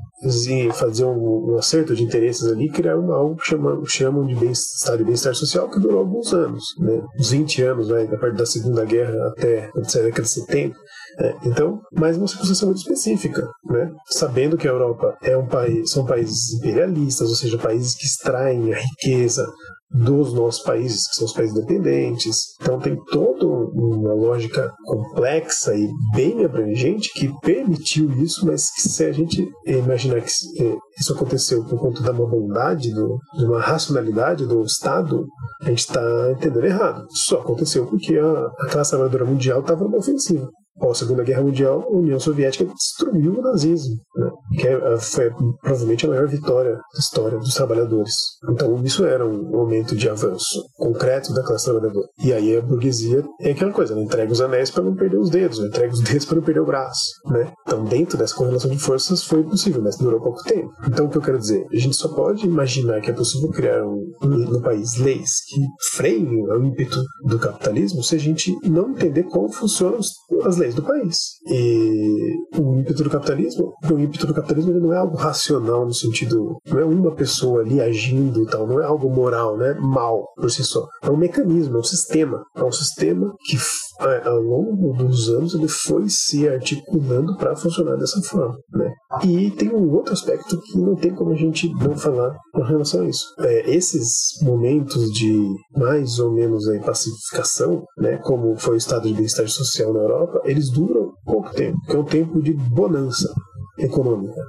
[0.75, 5.01] fazer um, um, acerto de interesses ali criar uma, algo que chamam, chamam de bem-estar
[5.01, 7.03] e bem-estar social que durou alguns anos, né?
[7.19, 8.07] uns 20 anos, né?
[8.07, 10.77] da parte da Segunda Guerra até a década de 70.
[11.19, 13.91] É, então, mais uma circunstância muito específica, né?
[14.07, 18.73] sabendo que a Europa é um país, são países imperialistas, ou seja, países que extraem
[18.73, 19.45] a riqueza
[19.93, 22.55] dos nossos países, que são os países dependentes.
[22.61, 29.05] Então tem toda uma lógica complexa e bem abrangente que permitiu isso, mas que se
[29.05, 30.31] a gente imaginar que
[30.63, 35.27] é, isso aconteceu por conta da má bondade, do, de uma racionalidade do Estado,
[35.63, 37.07] a gente está entendendo errado.
[37.11, 41.43] Só aconteceu porque a, a classe trabalhadora mundial estava numa ofensiva após a Segunda Guerra
[41.43, 44.31] Mundial, a União Soviética destruiu o nazismo, né?
[44.59, 48.15] que é, foi provavelmente a maior vitória da história dos trabalhadores.
[48.51, 52.07] Então, isso era um momento de avanço concreto da classe trabalhadora.
[52.23, 55.31] E aí a burguesia é aquela coisa, ela entrega os anéis para não perder os
[55.31, 57.11] dedos, ela entrega os dedos para não perder o braço.
[57.27, 57.53] Né?
[57.67, 60.71] Então, dentro dessa correlação de forças foi possível, mas durou pouco tempo.
[60.87, 61.67] Então, o que eu quero dizer?
[61.73, 65.61] A gente só pode imaginar que é possível criar um, no país leis que
[65.97, 70.01] freiem o ímpeto do capitalismo se a gente não entender como funcionam
[70.45, 71.19] as leis do país.
[71.47, 76.57] E o ímpeto do capitalismo, o ímpeto do capitalismo não é algo racional no sentido,
[76.67, 79.75] não é uma pessoa ali agindo e tal, não é algo moral, né?
[79.81, 80.87] Mal por si só.
[81.03, 82.43] É um mecanismo, é um sistema.
[82.57, 83.57] É um sistema que
[84.01, 88.93] é, ao longo dos anos ele foi se articulando para funcionar dessa forma, né?
[89.25, 93.03] E tem um outro aspecto que não tem como a gente não falar com relação
[93.03, 93.25] a isso.
[93.41, 99.15] É, esses momentos de mais ou menos aí, pacificação, né, como foi o estado de
[99.15, 103.33] bem-estar social na Europa, eles duram pouco tempo, que é um tempo de bonança
[103.79, 104.41] econômica.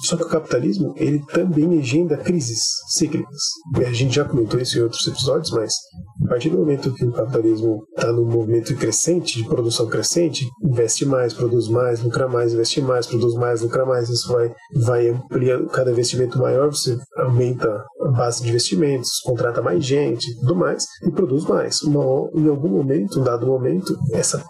[0.00, 3.36] Só que o capitalismo ele também agenda crises cíclicas.
[3.76, 5.74] A gente já comentou isso em outros episódios, mas
[6.24, 11.04] a partir do momento que o capitalismo está num movimento crescente, de produção crescente, investe
[11.04, 15.66] mais, produz mais, lucra mais, investe mais, produz mais, lucra mais, isso vai, vai ampliando
[15.68, 21.10] cada investimento maior, você aumenta a base de investimentos, contrata mais gente tudo mais, e
[21.10, 21.82] produz mais.
[21.82, 24.42] Uma, em algum momento, um dado momento, essa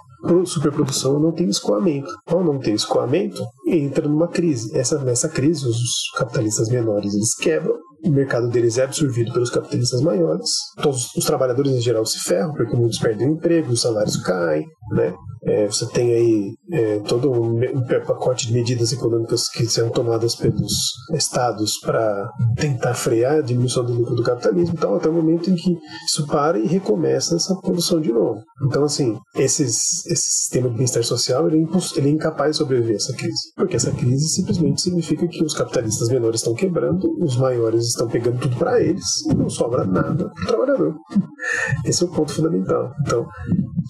[0.46, 2.08] superprodução não tem escoamento.
[2.26, 4.76] Ao não ter escoamento, entra numa crise.
[4.76, 5.78] Essa, nessa crise, os
[6.16, 7.74] capitalistas menores eles quebram
[8.08, 10.50] o mercado deles é absorvido pelos capitalistas maiores,
[10.82, 15.14] todos os trabalhadores em geral se ferram, porque muitos perdem emprego, os salários caem, né?
[15.46, 17.60] É, você tem aí é, todo um,
[18.04, 20.72] pacote de medidas econômicas que são tomadas pelos
[21.14, 25.54] estados para tentar frear a diminuição do lucro do capitalismo, então até o momento em
[25.54, 28.42] que isso para e recomeça essa produção de novo.
[28.64, 32.94] Então, assim, esses, esse sistema de bem-estar social ele é, ele é incapaz de sobreviver
[32.94, 37.36] a essa crise, porque essa crise simplesmente significa que os capitalistas menores estão quebrando, os
[37.36, 40.94] maiores estão pegando tudo para eles e não sobra nada para o trabalhador.
[41.84, 42.92] Esse é o ponto fundamental.
[43.00, 43.26] Então,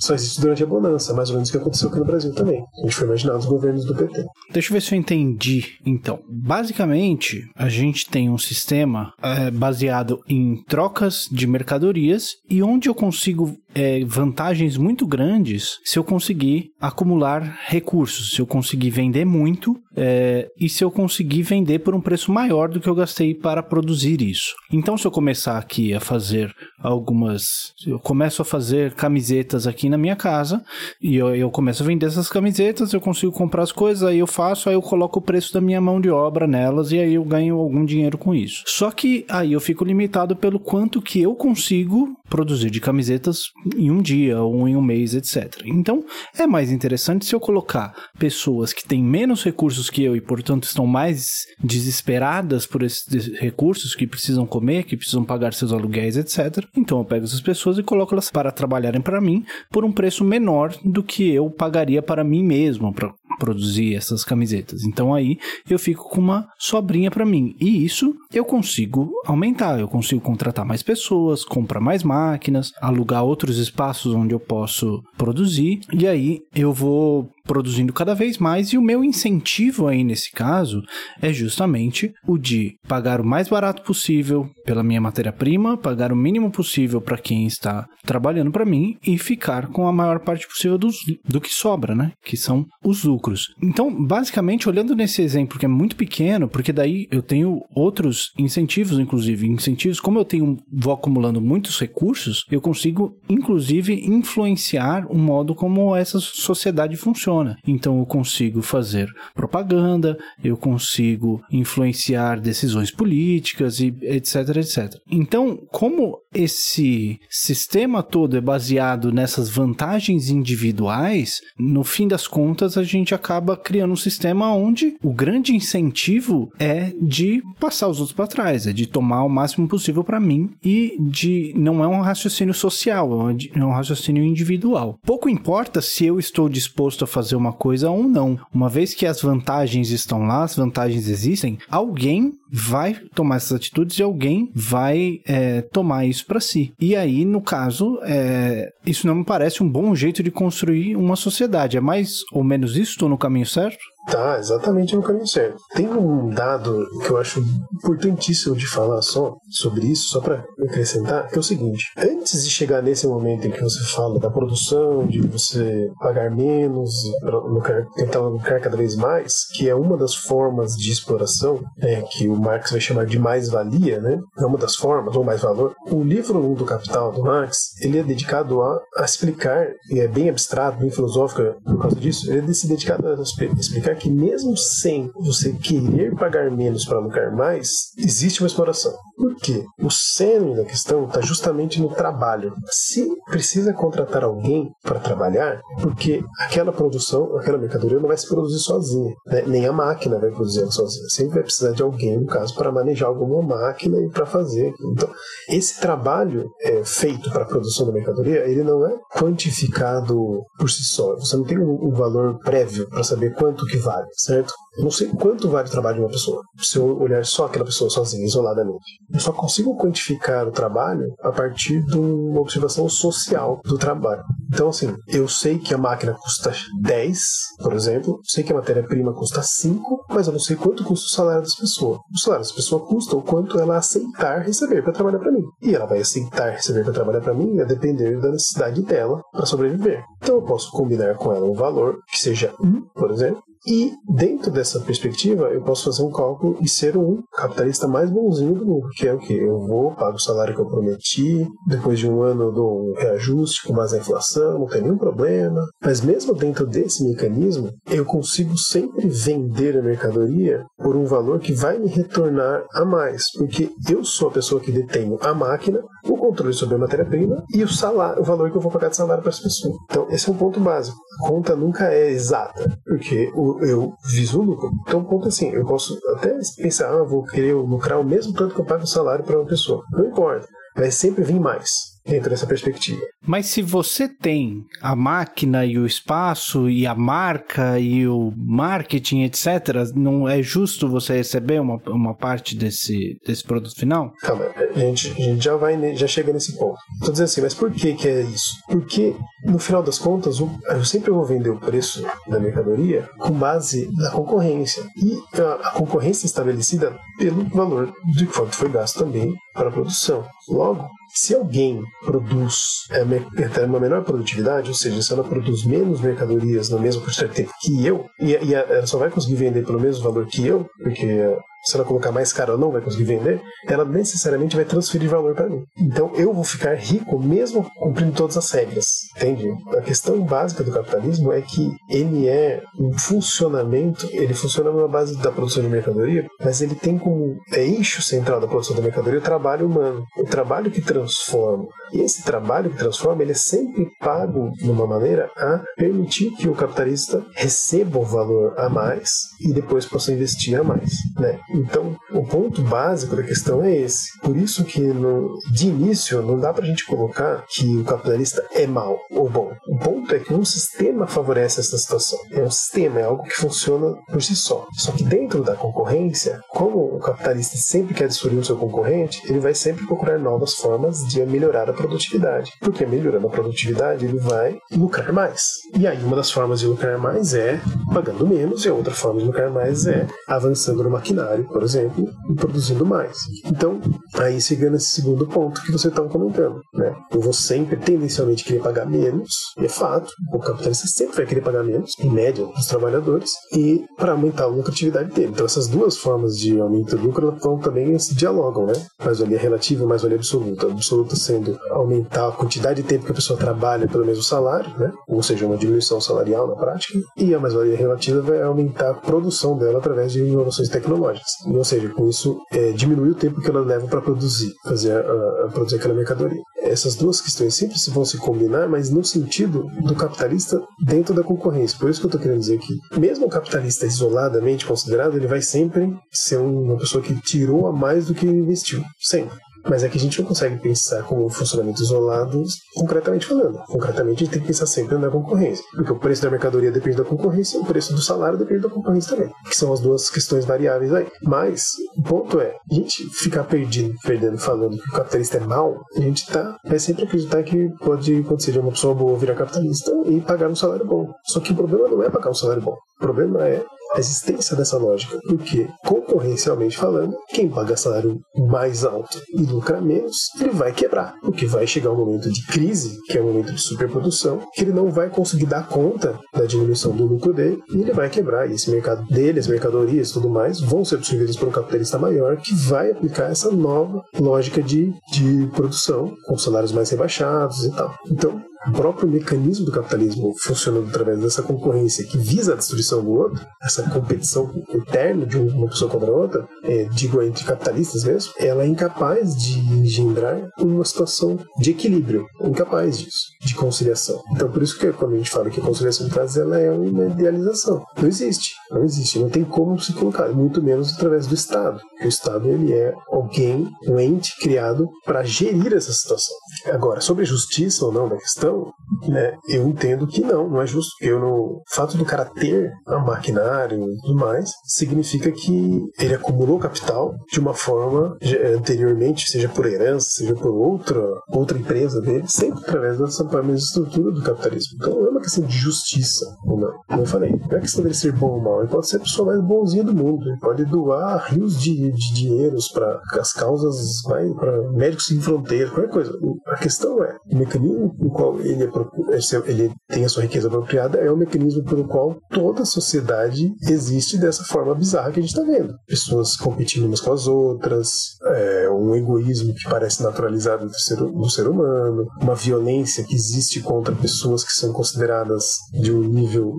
[0.01, 2.63] só existe durante a bonança, mais ou menos o que aconteceu aqui no Brasil também.
[2.79, 4.25] A gente foi imaginar os governos do PT.
[4.53, 5.65] Deixa eu ver se eu entendi.
[5.85, 12.89] Então, basicamente, a gente tem um sistema é, baseado em trocas de mercadorias e onde
[12.89, 19.27] eu consigo é, vantagens muito grandes se eu conseguir acumular recursos, se eu conseguir vender
[19.27, 23.35] muito é, e se eu conseguir vender por um preço maior do que eu gastei
[23.35, 24.55] para produzir isso.
[24.73, 27.73] Então, se eu começar aqui a fazer algumas.
[27.87, 30.64] Eu começo a fazer camisetas aqui na minha casa
[31.01, 34.27] e eu, eu começo a vender essas camisetas, eu consigo comprar as coisas, aí eu
[34.27, 37.25] faço, aí eu coloco o preço da minha mão de obra nelas e aí eu
[37.25, 38.64] ganho algum dinheiro com isso.
[38.66, 43.90] Só que aí eu fico limitado pelo quanto que eu consigo produzir de camisetas em
[43.90, 45.62] um dia ou em um mês, etc.
[45.64, 46.05] Então,
[46.37, 50.64] é mais interessante se eu colocar pessoas que têm menos recursos que eu e, portanto,
[50.64, 56.64] estão mais desesperadas por esses recursos, que precisam comer, que precisam pagar seus aluguéis, etc.
[56.77, 59.44] Então, eu pego essas pessoas e coloco elas para trabalharem para mim
[59.77, 64.85] por um preço menor do que eu pagaria para mim mesmo para produzir essas camisetas.
[64.85, 67.55] Então, aí eu fico com uma sobrinha para mim.
[67.61, 73.59] E isso eu consigo aumentar, eu consigo contratar mais pessoas, comprar mais máquinas, alugar outros
[73.59, 78.83] espaços onde eu posso produzir, e aí eu vou produzindo cada vez mais e o
[78.83, 80.83] meu incentivo aí nesse caso
[81.21, 86.51] é justamente o de pagar o mais barato possível pela minha matéria-prima, pagar o mínimo
[86.51, 90.97] possível para quem está trabalhando para mim e ficar com a maior parte possível dos,
[91.25, 92.13] do que sobra, né?
[92.25, 93.49] Que são os lucros.
[93.63, 98.99] Então, basicamente, olhando nesse exemplo que é muito pequeno, porque daí eu tenho outros incentivos,
[98.99, 105.55] inclusive, incentivos, como eu tenho, vou acumulando muitos recursos, eu consigo, inclusive, influenciar o modo
[105.55, 107.36] como essa sociedade funciona.
[107.66, 114.94] Então, eu consigo fazer propaganda, eu consigo influenciar decisões políticas e etc, etc.
[115.11, 122.83] Então, como esse sistema todo é baseado nessas vantagens individuais, no fim das contas a
[122.83, 128.27] gente acaba criando um sistema onde o grande incentivo é de passar os outros para
[128.27, 132.55] trás, é de tomar o máximo possível para mim e de não é um raciocínio
[132.55, 134.99] social, é um raciocínio individual.
[135.05, 138.39] Pouco importa se eu estou disposto a fazer uma coisa ou não.
[138.53, 143.99] Uma vez que as vantagens estão lá, as vantagens existem, alguém vai tomar essas atitudes
[143.99, 146.73] e alguém vai é, tomar isso para si.
[146.81, 151.17] E aí, no caso, é, isso não me parece um bom jeito de construir uma
[151.17, 151.77] sociedade.
[151.77, 152.93] É mais ou menos isso?
[152.93, 153.96] Estou no caminho certo?
[154.07, 155.61] Tá, exatamente no caminho certo.
[155.75, 157.42] Tem um dado que eu acho
[157.75, 162.51] importantíssimo de falar só sobre isso, só para acrescentar, que é o seguinte: antes de
[162.51, 166.90] chegar nesse momento em que você fala da produção, de você pagar menos,
[167.23, 172.29] lucrar, tentar lucrar cada vez mais, que é uma das formas de exploração é, que
[172.29, 174.21] o Marx vai chamar de mais-valia, né?
[174.38, 175.75] É uma das formas, ou mais-valor.
[175.90, 180.07] O livro 1 do Capital do Marx, ele é dedicado a, a explicar, e é
[180.07, 185.11] bem abstrato, bem filosófico por causa disso, ele é dedicado a explicar que mesmo sem
[185.15, 188.93] você querer pagar menos para lucrar mais, existe uma exploração.
[189.17, 189.65] Por quê?
[189.83, 192.53] O cerne da questão está justamente no trabalho.
[192.71, 198.59] Se precisa contratar alguém para trabalhar, porque aquela produção, aquela mercadoria não vai se produzir
[198.59, 199.45] sozinha, né?
[199.47, 201.09] nem a máquina vai produzir sozinha.
[201.09, 204.73] Sempre vai precisar de alguém, no caso, para manejar alguma máquina e para fazer.
[204.93, 205.09] Então,
[205.49, 210.85] esse trabalho é, feito para a produção da mercadoria, ele não é quantificado por si
[210.85, 211.17] só.
[211.17, 214.53] Você não tem um, um valor prévio para saber quanto que vale, certo?
[214.77, 217.64] Eu não sei quanto vale o trabalho de uma pessoa, se eu olhar só aquela
[217.64, 218.99] pessoa sozinha, isoladamente.
[219.12, 224.22] Eu só consigo quantificar o trabalho a partir de uma observação social do trabalho.
[224.53, 227.18] Então, assim, eu sei que a máquina custa 10,
[227.62, 231.11] por exemplo, sei que a matéria-prima custa 5, mas eu não sei quanto custa o
[231.11, 231.99] salário das pessoas.
[232.14, 235.42] O salário das pessoas custa o quanto ela aceitar receber para trabalhar para mim.
[235.62, 239.46] E ela vai aceitar receber para trabalhar para mim a depender da necessidade dela para
[239.46, 240.03] sobreviver.
[240.22, 244.51] Então, eu posso combinar com ela um valor que seja 1, por exemplo, e dentro
[244.51, 248.89] dessa perspectiva, eu posso fazer um cálculo e ser um capitalista mais bonzinho do mundo,
[248.95, 249.35] que é o que?
[249.35, 252.95] Eu vou, pago o salário que eu prometi, depois de um ano eu dou um
[252.95, 255.61] reajuste com base na inflação, não tem nenhum problema.
[255.83, 261.53] Mas mesmo dentro desse mecanismo, eu consigo sempre vender a mercadoria por um valor que
[261.53, 266.17] vai me retornar a mais, porque eu sou a pessoa que detenho a máquina, o
[266.17, 269.23] controle sobre a matéria-prima e o salário, o valor que eu vou pagar de salário
[269.23, 269.75] para as pessoas.
[269.91, 270.97] Então, esse é um ponto básico.
[271.25, 274.71] A conta nunca é exata, porque o eu viso o lucro.
[274.87, 278.61] Então, ponto assim, eu posso até pensar, ah, vou querer lucrar o mesmo tanto que
[278.61, 279.83] eu pago o salário para uma pessoa.
[279.92, 283.01] Não importa, vai sempre vir mais dentro dessa perspectiva.
[283.27, 289.23] Mas se você tem a máquina e o espaço e a marca e o marketing,
[289.23, 294.12] etc., não é justo você receber uma, uma parte desse, desse produto final?
[294.21, 296.79] Calma, a gente, a gente já vai já chega nesse ponto.
[296.95, 298.55] Estou dizendo assim, mas por que, que é isso?
[298.69, 299.14] Porque,
[299.45, 304.11] no final das contas, eu sempre vou vender o preço da mercadoria com base na
[304.11, 304.83] concorrência.
[304.97, 310.25] E a, a concorrência estabelecida pelo valor de quanto foi gasto também para a produção.
[310.49, 316.69] Logo, se alguém produz é, uma menor produtividade, ou seja, se ela produz menos mercadorias
[316.69, 319.81] no mesmo quantidade de tempo que eu, e, e ela só vai conseguir vender pelo
[319.81, 321.35] mesmo valor que eu, porque
[321.67, 325.35] se ela colocar mais caro ela não vai conseguir vender, ela necessariamente vai transferir valor
[325.35, 325.65] para mim.
[325.77, 329.49] Então eu vou ficar rico mesmo cumprindo todas as regras, entende?
[329.77, 335.17] A questão básica do capitalismo é que ele é um funcionamento, ele funciona na base
[335.19, 339.19] da produção de mercadoria, mas ele tem como é, eixo central da produção da mercadoria
[339.19, 341.67] o trabalho humano, o trabalho que transforma.
[341.93, 346.49] E esse trabalho que transforma, ele é sempre pago de uma maneira a permitir que
[346.49, 351.39] o capitalista receba o valor a mais e depois possa investir a mais, né?
[351.57, 354.19] Então, o ponto básico da questão é esse.
[354.21, 358.45] Por isso que, no, de início, não dá para a gente colocar que o capitalista
[358.53, 359.53] é mal ou bom.
[359.69, 362.19] O ponto é que um sistema favorece essa situação.
[362.31, 364.66] É um sistema, é algo que funciona por si só.
[364.75, 369.39] Só que dentro da concorrência, como o capitalista sempre quer destruir o seu concorrente, ele
[369.39, 372.53] vai sempre procurar novas formas de melhorar a produtividade.
[372.61, 375.43] Porque melhorando a produtividade, ele vai lucrar mais.
[375.76, 377.61] E aí, uma das formas de lucrar mais é
[377.93, 382.09] pagando menos, e a outra forma de lucrar mais é avançando no maquinário, por exemplo,
[382.30, 383.16] e produzindo mais.
[383.44, 383.80] Então,
[384.14, 386.94] aí chegando nesse segundo ponto que você estava comentando, né?
[387.12, 391.62] Eu vou sempre tendencialmente querer pagar menos, é fato, o capitalista sempre vai querer pagar
[391.62, 395.32] menos, em média, dos trabalhadores, e para aumentar a lucratividade dele.
[395.32, 398.74] Então, essas duas formas de aumento do lucro vão também se dialogam, né?
[399.05, 400.66] Mais-valia relativa e mais-valia absoluta.
[400.66, 404.92] Absoluta sendo aumentar a quantidade de tempo que a pessoa trabalha pelo mesmo salário, né?
[405.09, 409.57] Ou seja, uma diminuição salarial na prática, e a mais-valia relativa vai aumentar a produção
[409.57, 411.26] dela através de inovações tecnológicas.
[411.47, 415.47] Ou seja, com isso, é, diminui o tempo que ela leva para produzir, fazer a,
[415.47, 416.41] a produzir aquela mercadoria.
[416.62, 421.79] Essas duas questões sempre vão se combinar, mas no sentido do capitalista dentro da concorrência.
[421.79, 425.41] Por isso que eu estou querendo dizer que, mesmo o capitalista isoladamente considerado, ele vai
[425.41, 428.83] sempre ser uma pessoa que tirou a mais do que investiu.
[429.01, 429.45] Sempre.
[429.69, 432.43] Mas é que a gente não consegue pensar como funcionamento isolado,
[432.75, 433.59] concretamente falando.
[433.67, 435.64] Concretamente, a gente tem que pensar sempre na concorrência.
[435.75, 438.69] Porque o preço da mercadoria depende da concorrência, e o preço do salário depende da
[438.69, 439.33] concorrência também.
[439.49, 441.07] Que são as duas questões variáveis aí.
[441.23, 445.83] Mas, o ponto é, a gente ficar perdido, perdendo, falando que o capitalista é mau,
[445.97, 450.21] a gente tá, vai sempre acreditar que pode acontecer uma pessoa boa virar capitalista e
[450.21, 451.12] pagar um salário bom.
[451.25, 452.77] Só que o problema não é pagar um salário bom.
[452.99, 453.62] O problema é
[453.97, 460.16] a existência dessa lógica, porque, concorrencialmente falando, quem paga salário mais alto e lucra menos,
[460.38, 463.61] ele vai quebrar, porque vai chegar um momento de crise, que é um momento de
[463.61, 467.92] superprodução, que ele não vai conseguir dar conta da diminuição do lucro dele e ele
[467.92, 468.51] vai quebrar.
[468.51, 471.99] E esse mercado dele, as mercadorias e tudo mais, vão ser absorvidos por um capitalista
[471.99, 477.70] maior que vai aplicar essa nova lógica de, de produção, com salários mais rebaixados e
[477.70, 477.94] tal.
[478.11, 483.12] Então, o próprio mecanismo do capitalismo funcionando através dessa concorrência que visa a destruição do
[483.12, 488.33] outro, essa competição eterna de uma pessoa contra a outra, é, digo entre capitalistas mesmo,
[488.39, 494.23] ela é incapaz de engendrar uma situação de equilíbrio, incapaz disso, de conciliação.
[494.33, 497.07] Então, por isso que quando a gente fala que a conciliação traz, ela é uma
[497.07, 497.85] idealização.
[497.97, 501.81] Não existe, não existe, não tem como se colocar, muito menos através do Estado.
[502.03, 506.35] O Estado ele é alguém, um ente criado para gerir essa situação.
[506.71, 508.73] Agora, sobre justiça ou não da questão,
[509.07, 510.93] né, eu entendo que não, não é justo.
[511.01, 516.14] Eu no o fato do cara ter a maquinário e tudo mais significa que ele
[516.14, 518.17] acumulou capital de uma forma
[518.57, 524.12] anteriormente, seja por herança, seja por outra outra empresa dele, sempre através dessa mesma estrutura
[524.12, 524.77] do capitalismo.
[524.77, 526.73] Então não é uma questão de justiça ou não.
[526.89, 528.61] Como eu falei, não é questão dele ser bom ou mal.
[528.61, 530.29] Ele pode ser a pessoa mais bonzinha do mundo.
[530.29, 535.71] Ele pode doar rios de, de dinheiros para as causas mais para médicos sem fronteiras,
[535.71, 536.12] qualquer coisa.
[536.47, 540.99] A questão é o mecanismo no qual ele, é, ele tem a sua riqueza apropriada
[540.99, 545.33] é o mecanismo pelo qual toda a sociedade existe dessa forma bizarra que a gente
[545.33, 545.75] está vendo.
[545.87, 547.89] Pessoas competindo umas com as outras,
[548.25, 553.61] é, um egoísmo que parece naturalizado do ser, do ser humano, uma violência que existe
[553.61, 556.53] contra pessoas que são consideradas de um nível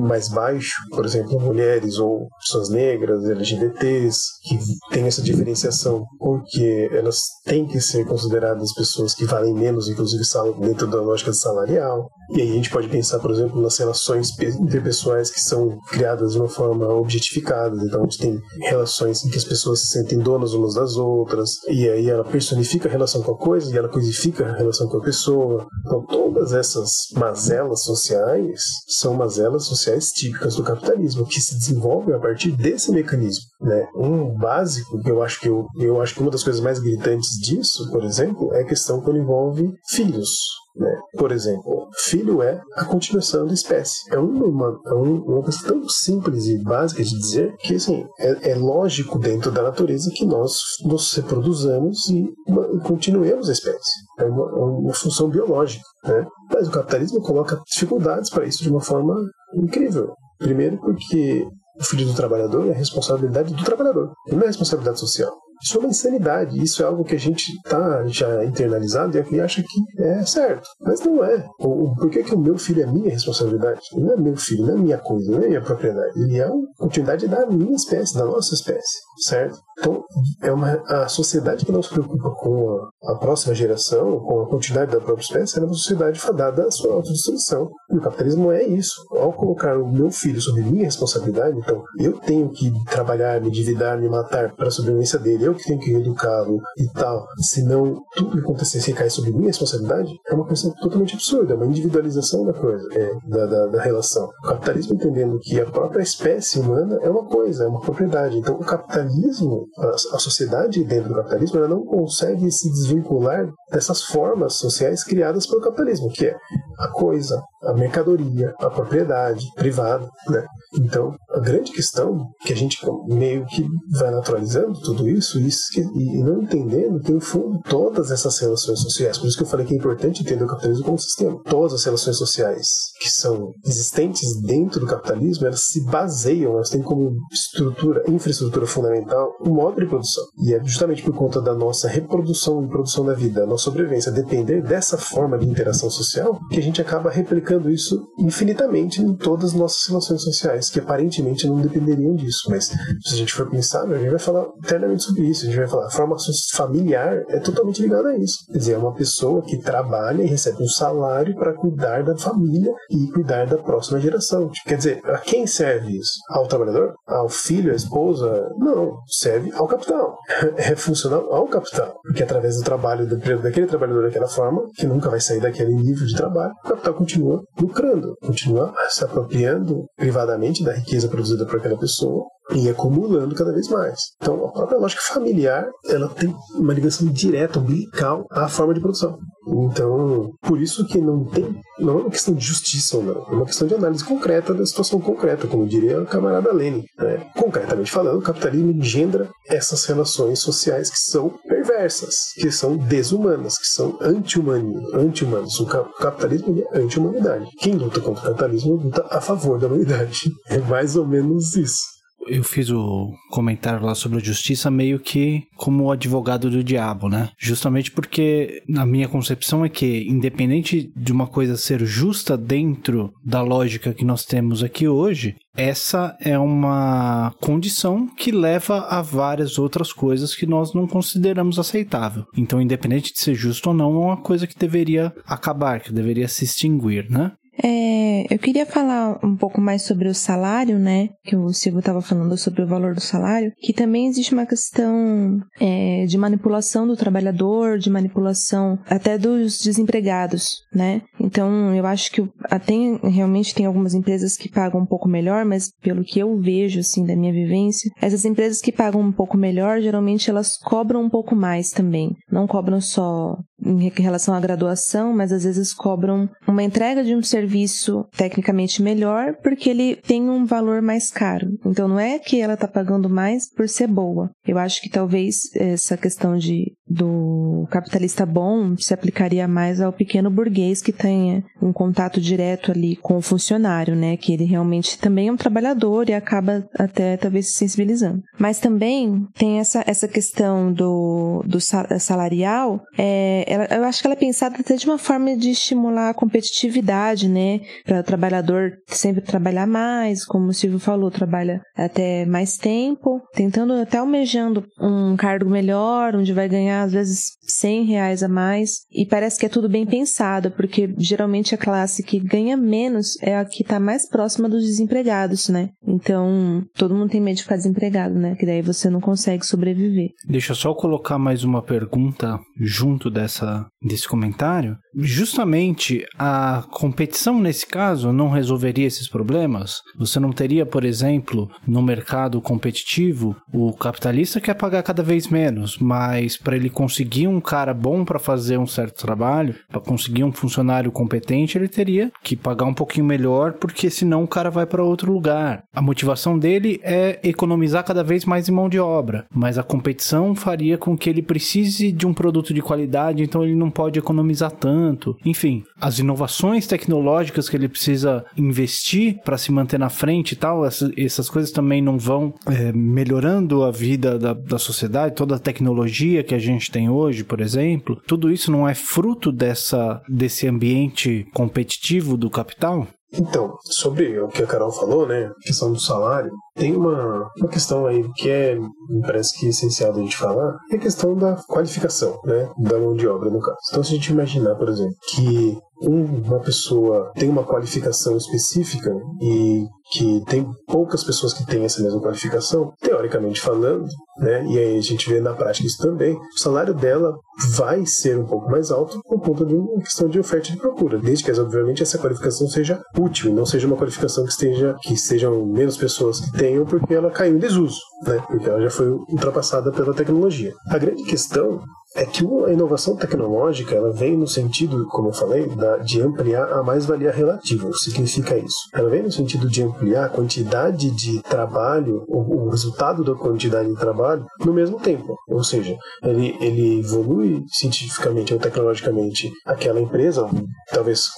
[0.00, 4.58] mais baixo, por exemplo, mulheres ou pessoas negras, LGBTs, que
[4.90, 10.22] tem essa diferenciação porque elas têm que ser consideradas pessoas que valem menos, inclusive
[10.60, 12.10] dentro da lógica salarial.
[12.34, 16.38] E aí a gente pode pensar, por exemplo, nas relações interpessoais que são criadas de
[16.38, 17.76] uma forma objetificada.
[17.82, 21.50] Então a gente tem relações em que as pessoas se sentem donas umas das outras,
[21.68, 24.98] e aí ela personifica a relação com a coisa e ela codifica a relação com
[24.98, 25.66] a pessoa.
[25.86, 32.18] Então todas essas mazelas sociais são mazelas sociais típicas do capitalismo, que se desenvolvem a
[32.18, 33.44] partir desse mecanismo.
[33.62, 33.86] Né?
[33.94, 37.38] Um básico que eu acho que eu, eu acho que uma das coisas mais gritantes
[37.40, 40.28] disso, por exemplo, é a questão quando envolve filhos.
[40.74, 40.98] Né?
[41.16, 44.10] Por exemplo, filho é a continuação da espécie.
[44.10, 48.54] É uma, é uma coisa tão simples e básica de dizer que assim, é, é
[48.56, 53.92] lógico dentro da natureza que nós nos reproduzamos e, e continuemos a espécie.
[54.18, 55.84] É uma, é uma função biológica.
[56.04, 56.26] Né?
[56.52, 59.14] Mas o capitalismo coloca dificuldades para isso de uma forma
[59.54, 60.14] incrível.
[60.38, 61.46] Primeiro, porque
[61.78, 65.32] o filho do trabalhador é a responsabilidade do trabalhador, não é responsabilidade social.
[65.62, 69.62] Isso é uma insanidade, isso é algo que a gente está já internalizado e acha
[69.62, 70.66] que é certo.
[70.80, 71.46] Mas não é.
[71.56, 73.80] Por que, que o meu filho é minha responsabilidade?
[73.92, 76.20] Ele não é meu filho, não é minha coisa, não é minha propriedade.
[76.20, 79.56] Ele é uma continuidade da minha espécie, da nossa espécie, certo?
[79.78, 80.02] Então,
[80.42, 84.92] é uma, a sociedade que não se preocupa com a próxima geração, com a quantidade
[84.92, 87.70] da própria espécie, era uma sociedade fadada à sua autodestruição.
[87.90, 88.94] E o capitalismo é isso.
[89.10, 94.00] Ao colocar o meu filho sob minha responsabilidade, então eu tenho que trabalhar, me endividar,
[94.00, 98.32] me matar para a sobrevivência dele, eu que tenho que educá-lo e tal, senão tudo
[98.32, 102.52] que acontecesse recai sobre minha responsabilidade, é uma coisa totalmente absurda, é uma individualização da
[102.52, 104.28] coisa, é, da, da, da relação.
[104.44, 108.38] O capitalismo entendendo que a própria espécie humana é uma coisa, é uma propriedade.
[108.38, 114.02] Então o capitalismo, a, a sociedade dentro do capitalismo, ela não consegue se desvincular dessas
[114.02, 116.36] formas sociais criadas pelo capitalismo, que é
[116.78, 120.44] a coisa, a mercadoria, a propriedade privada, né?
[120.74, 125.80] Então, a grande questão que a gente meio que vai naturalizando tudo isso, isso que,
[125.80, 129.66] e não entendendo que, no fundo, todas essas relações sociais, por isso que eu falei
[129.66, 132.66] que é importante entender o capitalismo como sistema, todas as relações sociais
[133.00, 139.32] que são existentes dentro do capitalismo, elas se baseiam, elas têm como estrutura, infraestrutura fundamental,
[139.40, 140.24] o modo de produção.
[140.44, 144.12] E é justamente por conta da nossa reprodução e produção da vida, a nossa sobrevivência
[144.12, 149.50] depender dessa forma de interação social, que a gente acaba replicando isso infinitamente em todas
[149.50, 152.48] as nossas relações sociais, que aparentemente não dependeriam disso.
[152.48, 155.44] Mas se a gente for pensar, a gente vai falar eternamente sobre isso.
[155.44, 158.44] A gente vai falar, a formação familiar é totalmente ligada a isso.
[158.50, 162.72] Quer dizer, é uma pessoa que trabalha e recebe um salário para cuidar da família
[162.90, 164.48] e cuidar da próxima geração.
[164.48, 166.18] Tipo, quer dizer, a quem serve isso?
[166.28, 166.94] Ao trabalhador?
[167.06, 168.48] Ao filho, à esposa?
[168.58, 170.18] Não, serve ao capital.
[170.56, 171.98] É funcional ao capital.
[172.02, 173.16] Porque através do trabalho do,
[173.52, 177.42] daquele trabalhador daquela forma, que nunca vai sair daquele nível de trabalho, o capital continua
[177.60, 183.68] lucrando, continua se apropriando privadamente da riqueza produzida por aquela pessoa e acumulando cada vez
[183.68, 183.98] mais.
[184.16, 189.18] Então, a própria lógica familiar, ela tem uma ligação direta, umbilical à forma de produção.
[189.46, 193.32] Então, por isso que não tem, não é uma questão de justiça ou não, é
[193.32, 196.84] uma questão de análise concreta da situação concreta, como diria o camarada Lenin.
[196.98, 197.26] Né?
[197.36, 203.66] Concretamente falando, o capitalismo engendra essas relações sociais que são perversas, que são desumanas, que
[203.66, 204.82] são anti-humanas.
[204.94, 205.66] Anti o
[205.98, 207.48] capitalismo é anti-humanidade.
[207.58, 210.30] Quem luta contra o capitalismo luta a favor da humanidade.
[210.48, 211.91] É mais ou menos isso
[212.26, 217.30] eu fiz o comentário lá sobre a justiça meio que como advogado do diabo, né?
[217.38, 223.42] Justamente porque a minha concepção é que, independente de uma coisa ser justa dentro da
[223.42, 229.92] lógica que nós temos aqui hoje, essa é uma condição que leva a várias outras
[229.92, 232.24] coisas que nós não consideramos aceitável.
[232.36, 236.28] Então, independente de ser justo ou não, é uma coisa que deveria acabar, que deveria
[236.28, 237.32] se extinguir, né?
[237.62, 241.10] É, eu queria falar um pouco mais sobre o salário, né?
[241.24, 245.40] Que o Silvio estava falando sobre o valor do salário, que também existe uma questão
[245.60, 251.02] é, de manipulação do trabalhador, de manipulação até dos desempregados, né?
[251.20, 252.72] Então, eu acho que até
[253.04, 257.04] realmente tem algumas empresas que pagam um pouco melhor, mas pelo que eu vejo, assim,
[257.04, 261.36] da minha vivência, essas empresas que pagam um pouco melhor, geralmente elas cobram um pouco
[261.36, 262.16] mais também.
[262.30, 267.22] Não cobram só em relação à graduação, mas às vezes cobram uma entrega de um
[267.22, 271.46] serviço tecnicamente melhor porque ele tem um valor mais caro.
[271.64, 274.30] Então não é que ela está pagando mais por ser boa.
[274.46, 280.30] Eu acho que talvez essa questão de do capitalista bom se aplicaria mais ao pequeno
[280.30, 284.16] burguês que tenha um contato direto ali com o funcionário, né?
[284.16, 288.22] Que ele realmente também é um trabalhador e acaba até talvez se sensibilizando.
[288.38, 294.14] Mas também tem essa, essa questão do, do salarial, é, ela, eu acho que ela
[294.14, 297.60] é pensada até de uma forma de estimular a competitividade, né?
[297.84, 303.72] Para o trabalhador sempre trabalhar mais, como o Silvio falou, trabalha até mais tempo, tentando
[303.74, 308.82] até almejando um cargo melhor, onde vai ganhar às vezes 100 reais a mais.
[308.90, 313.36] E parece que é tudo bem pensado, porque geralmente a classe que ganha menos é
[313.36, 315.70] a que está mais próxima dos desempregados, né?
[315.86, 318.34] Então, todo mundo tem medo de ficar desempregado, né?
[318.34, 320.10] Que daí você não consegue sobreviver.
[320.26, 324.76] Deixa eu só colocar mais uma pergunta junto dessa, desse comentário.
[324.94, 329.80] Justamente a competição nesse caso não resolveria esses problemas?
[329.98, 335.78] Você não teria, por exemplo, no mercado competitivo, o capitalista quer pagar cada vez menos,
[335.78, 340.32] mas para ele conseguir um cara bom para fazer um certo trabalho, para conseguir um
[340.32, 344.84] funcionário competente, ele teria que pagar um pouquinho melhor, porque senão o cara vai para
[344.84, 345.64] outro lugar.
[345.74, 350.34] A motivação dele é economizar cada vez mais em mão de obra, mas a competição
[350.34, 354.52] faria com que ele precise de um produto de qualidade, então ele não pode economizar
[354.52, 355.16] tanto.
[355.24, 360.64] Enfim, as inovações tecnológicas que ele precisa investir para se manter na frente e tal,
[360.64, 365.40] essas, essas coisas também não vão é, melhorando a vida da, da sociedade, toda a
[365.40, 370.46] tecnologia que a gente tem hoje, por exemplo, tudo isso não é fruto dessa, desse
[370.46, 372.86] ambiente competitivo do capital?
[373.14, 377.48] Então, sobre o que a Carol falou, né, a questão do salário, tem uma, uma
[377.48, 381.14] questão aí que é, me parece que é essencial a gente falar, é a questão
[381.14, 383.58] da qualificação, né, da mão de obra, no caso.
[383.70, 389.64] Então, se a gente imaginar, por exemplo, que uma pessoa tem uma qualificação específica e
[389.92, 393.84] que tem poucas pessoas que têm essa mesma qualificação, teoricamente falando,
[394.18, 397.14] né, e aí a gente vê na prática isso também, o salário dela
[397.56, 400.58] vai ser um pouco mais alto por conta de uma questão de oferta e de
[400.58, 404.96] procura, desde que, obviamente, essa qualificação seja útil não seja uma qualificação que esteja que
[404.96, 408.88] sejam menos pessoas que tenham porque ela caiu em desuso, né, porque ela já foi
[408.88, 410.54] ultrapassada pela tecnologia.
[410.70, 411.60] A grande questão
[411.94, 416.52] é que a inovação tecnológica ela vem no sentido, como eu falei, da, de ampliar
[416.52, 417.68] a mais-valia relativa.
[417.68, 418.56] O que significa isso?
[418.72, 423.68] Ela vem no sentido de ampliar a quantidade de trabalho, o, o resultado da quantidade
[423.68, 425.16] de trabalho, no mesmo tempo.
[425.28, 430.26] Ou seja, ele, ele evolui cientificamente ou tecnologicamente aquela empresa,
[430.70, 431.10] talvez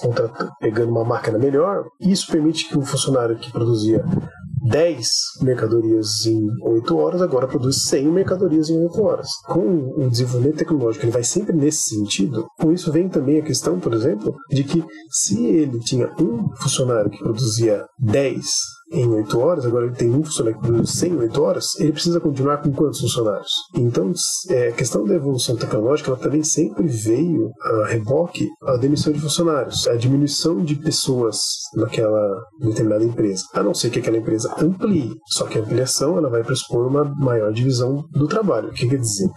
[0.59, 1.85] pegando uma máquina melhor.
[1.99, 4.03] Isso permite que o funcionário que produzia
[4.65, 5.07] 10
[5.41, 9.27] mercadorias em 8 horas, agora produz 100 mercadorias em 8 horas.
[9.45, 12.45] Com o desenvolvimento tecnológico, ele vai sempre nesse sentido.
[12.59, 17.11] Com isso vem também a questão, por exemplo, de que se ele tinha um funcionário
[17.11, 18.45] que produzia 10
[18.91, 21.91] em 8 horas, agora ele tem um funcionário que produz 100 em 8 horas, ele
[21.91, 23.51] precisa continuar com quantos funcionários?
[23.75, 24.11] Então,
[24.49, 29.19] é, a questão da evolução tecnológica ela também sempre veio a reboque a demissão de
[29.19, 31.37] funcionários, a diminuição de pessoas
[31.75, 35.15] naquela determinada empresa, a não ser que aquela empresa amplie.
[35.27, 38.69] Só que a ampliação ela vai pressupor uma maior divisão do trabalho.
[38.69, 39.29] O que quer dizer?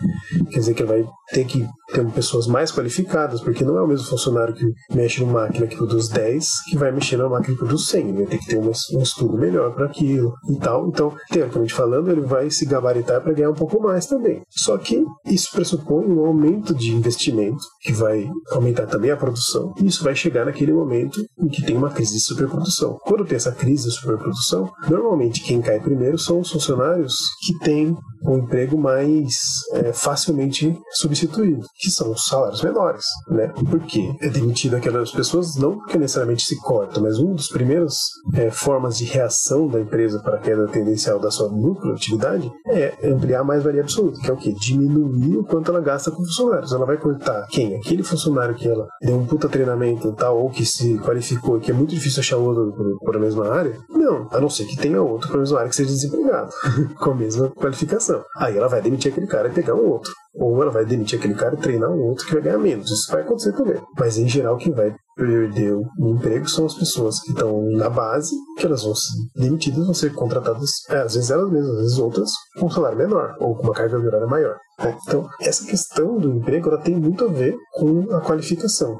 [0.50, 4.06] Quer dizer que vai ter que ter pessoas mais qualificadas, porque não é o mesmo
[4.06, 7.86] funcionário que mexe numa máquina que produz 10 que vai mexer numa máquina que produz
[7.86, 8.08] 100.
[8.08, 8.70] Ele vai ter que ter um
[9.02, 10.88] estudo melhor para aquilo e tal.
[10.88, 14.42] Então, teoricamente falando, ele vai se gabaritar para ganhar um pouco mais também.
[14.50, 19.86] Só que isso pressupõe um aumento de investimento, que vai aumentar também a produção, e
[19.86, 22.98] isso vai chegar naquele momento em que tem uma crise de superprodução.
[23.02, 27.96] Quando tem essa crise de superprodução, normalmente quem cai primeiro são os funcionários que têm
[28.22, 29.34] um emprego mais
[29.74, 33.52] é, facilmente substituído, que são os salários menores, né?
[33.70, 37.94] Porque é demitido aquelas pessoas não porque necessariamente se corta, mas uma das primeiras
[38.34, 43.40] é, formas de reação da empresa para a queda tendencial da sua lucratividade é ampliar
[43.40, 44.52] a mais-valia absoluta, que é o que?
[44.52, 46.72] Diminuir o quanto ela gasta com funcionários.
[46.72, 47.76] Ela vai cortar quem?
[47.76, 51.74] Aquele funcionário que ela deu um puta treinamento tal, ou que se qualificou, que é
[51.74, 53.76] muito difícil achar outro por a mesma área?
[53.88, 56.50] Não, a não ser que tenha outro para a mesma área que seja desempregado,
[56.98, 58.07] com a mesma qualificação.
[58.36, 60.12] Aí ela vai demitir aquele cara e pegar um outro.
[60.34, 62.90] Ou ela vai demitir aquele cara e treinar um outro que vai ganhar menos.
[62.90, 63.80] Isso vai acontecer também.
[63.98, 68.36] Mas em geral, quem vai perder o emprego são as pessoas que estão na base,
[68.56, 71.98] que elas vão ser demitidas, vão ser contratadas, é, às vezes elas mesmas, às vezes
[71.98, 74.56] outras, com um salário menor ou com uma carga horária maior.
[74.78, 74.96] Né?
[75.06, 78.96] Então, essa questão do emprego ela tem muito a ver com a qualificação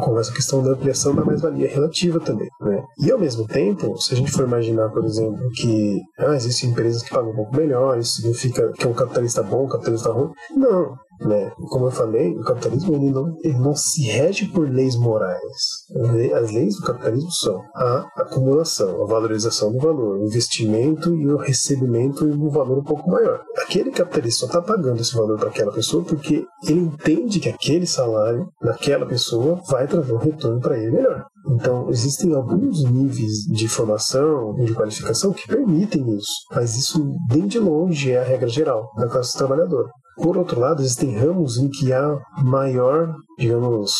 [0.00, 2.48] com essa questão da ampliação da mais-valia relativa também.
[2.60, 2.82] Né?
[2.98, 7.02] E ao mesmo tempo, se a gente for imaginar, por exemplo, que ah, existem empresas
[7.02, 10.30] que pagam um pouco melhor, isso significa que é um capitalista bom, um capitalista ruim.
[10.56, 10.96] Não,
[11.26, 11.50] né?
[11.68, 15.42] Como eu falei, o capitalismo ele não, ele não se rege por leis morais.
[16.34, 21.36] As leis do capitalismo são a acumulação, a valorização do valor, o investimento e o
[21.36, 23.40] recebimento em um valor um pouco maior.
[23.58, 27.86] Aquele capitalista só está pagando esse valor para aquela pessoa porque ele entende que aquele
[27.86, 31.24] salário naquela pessoa vai trazer um retorno para ele melhor.
[31.54, 37.58] Então, existem alguns níveis de formação, de qualificação que permitem isso, mas isso bem de
[37.58, 39.88] longe é a regra geral da classe trabalhadora.
[40.16, 43.92] Por outro lado, existem ramos em que há maior, digamos,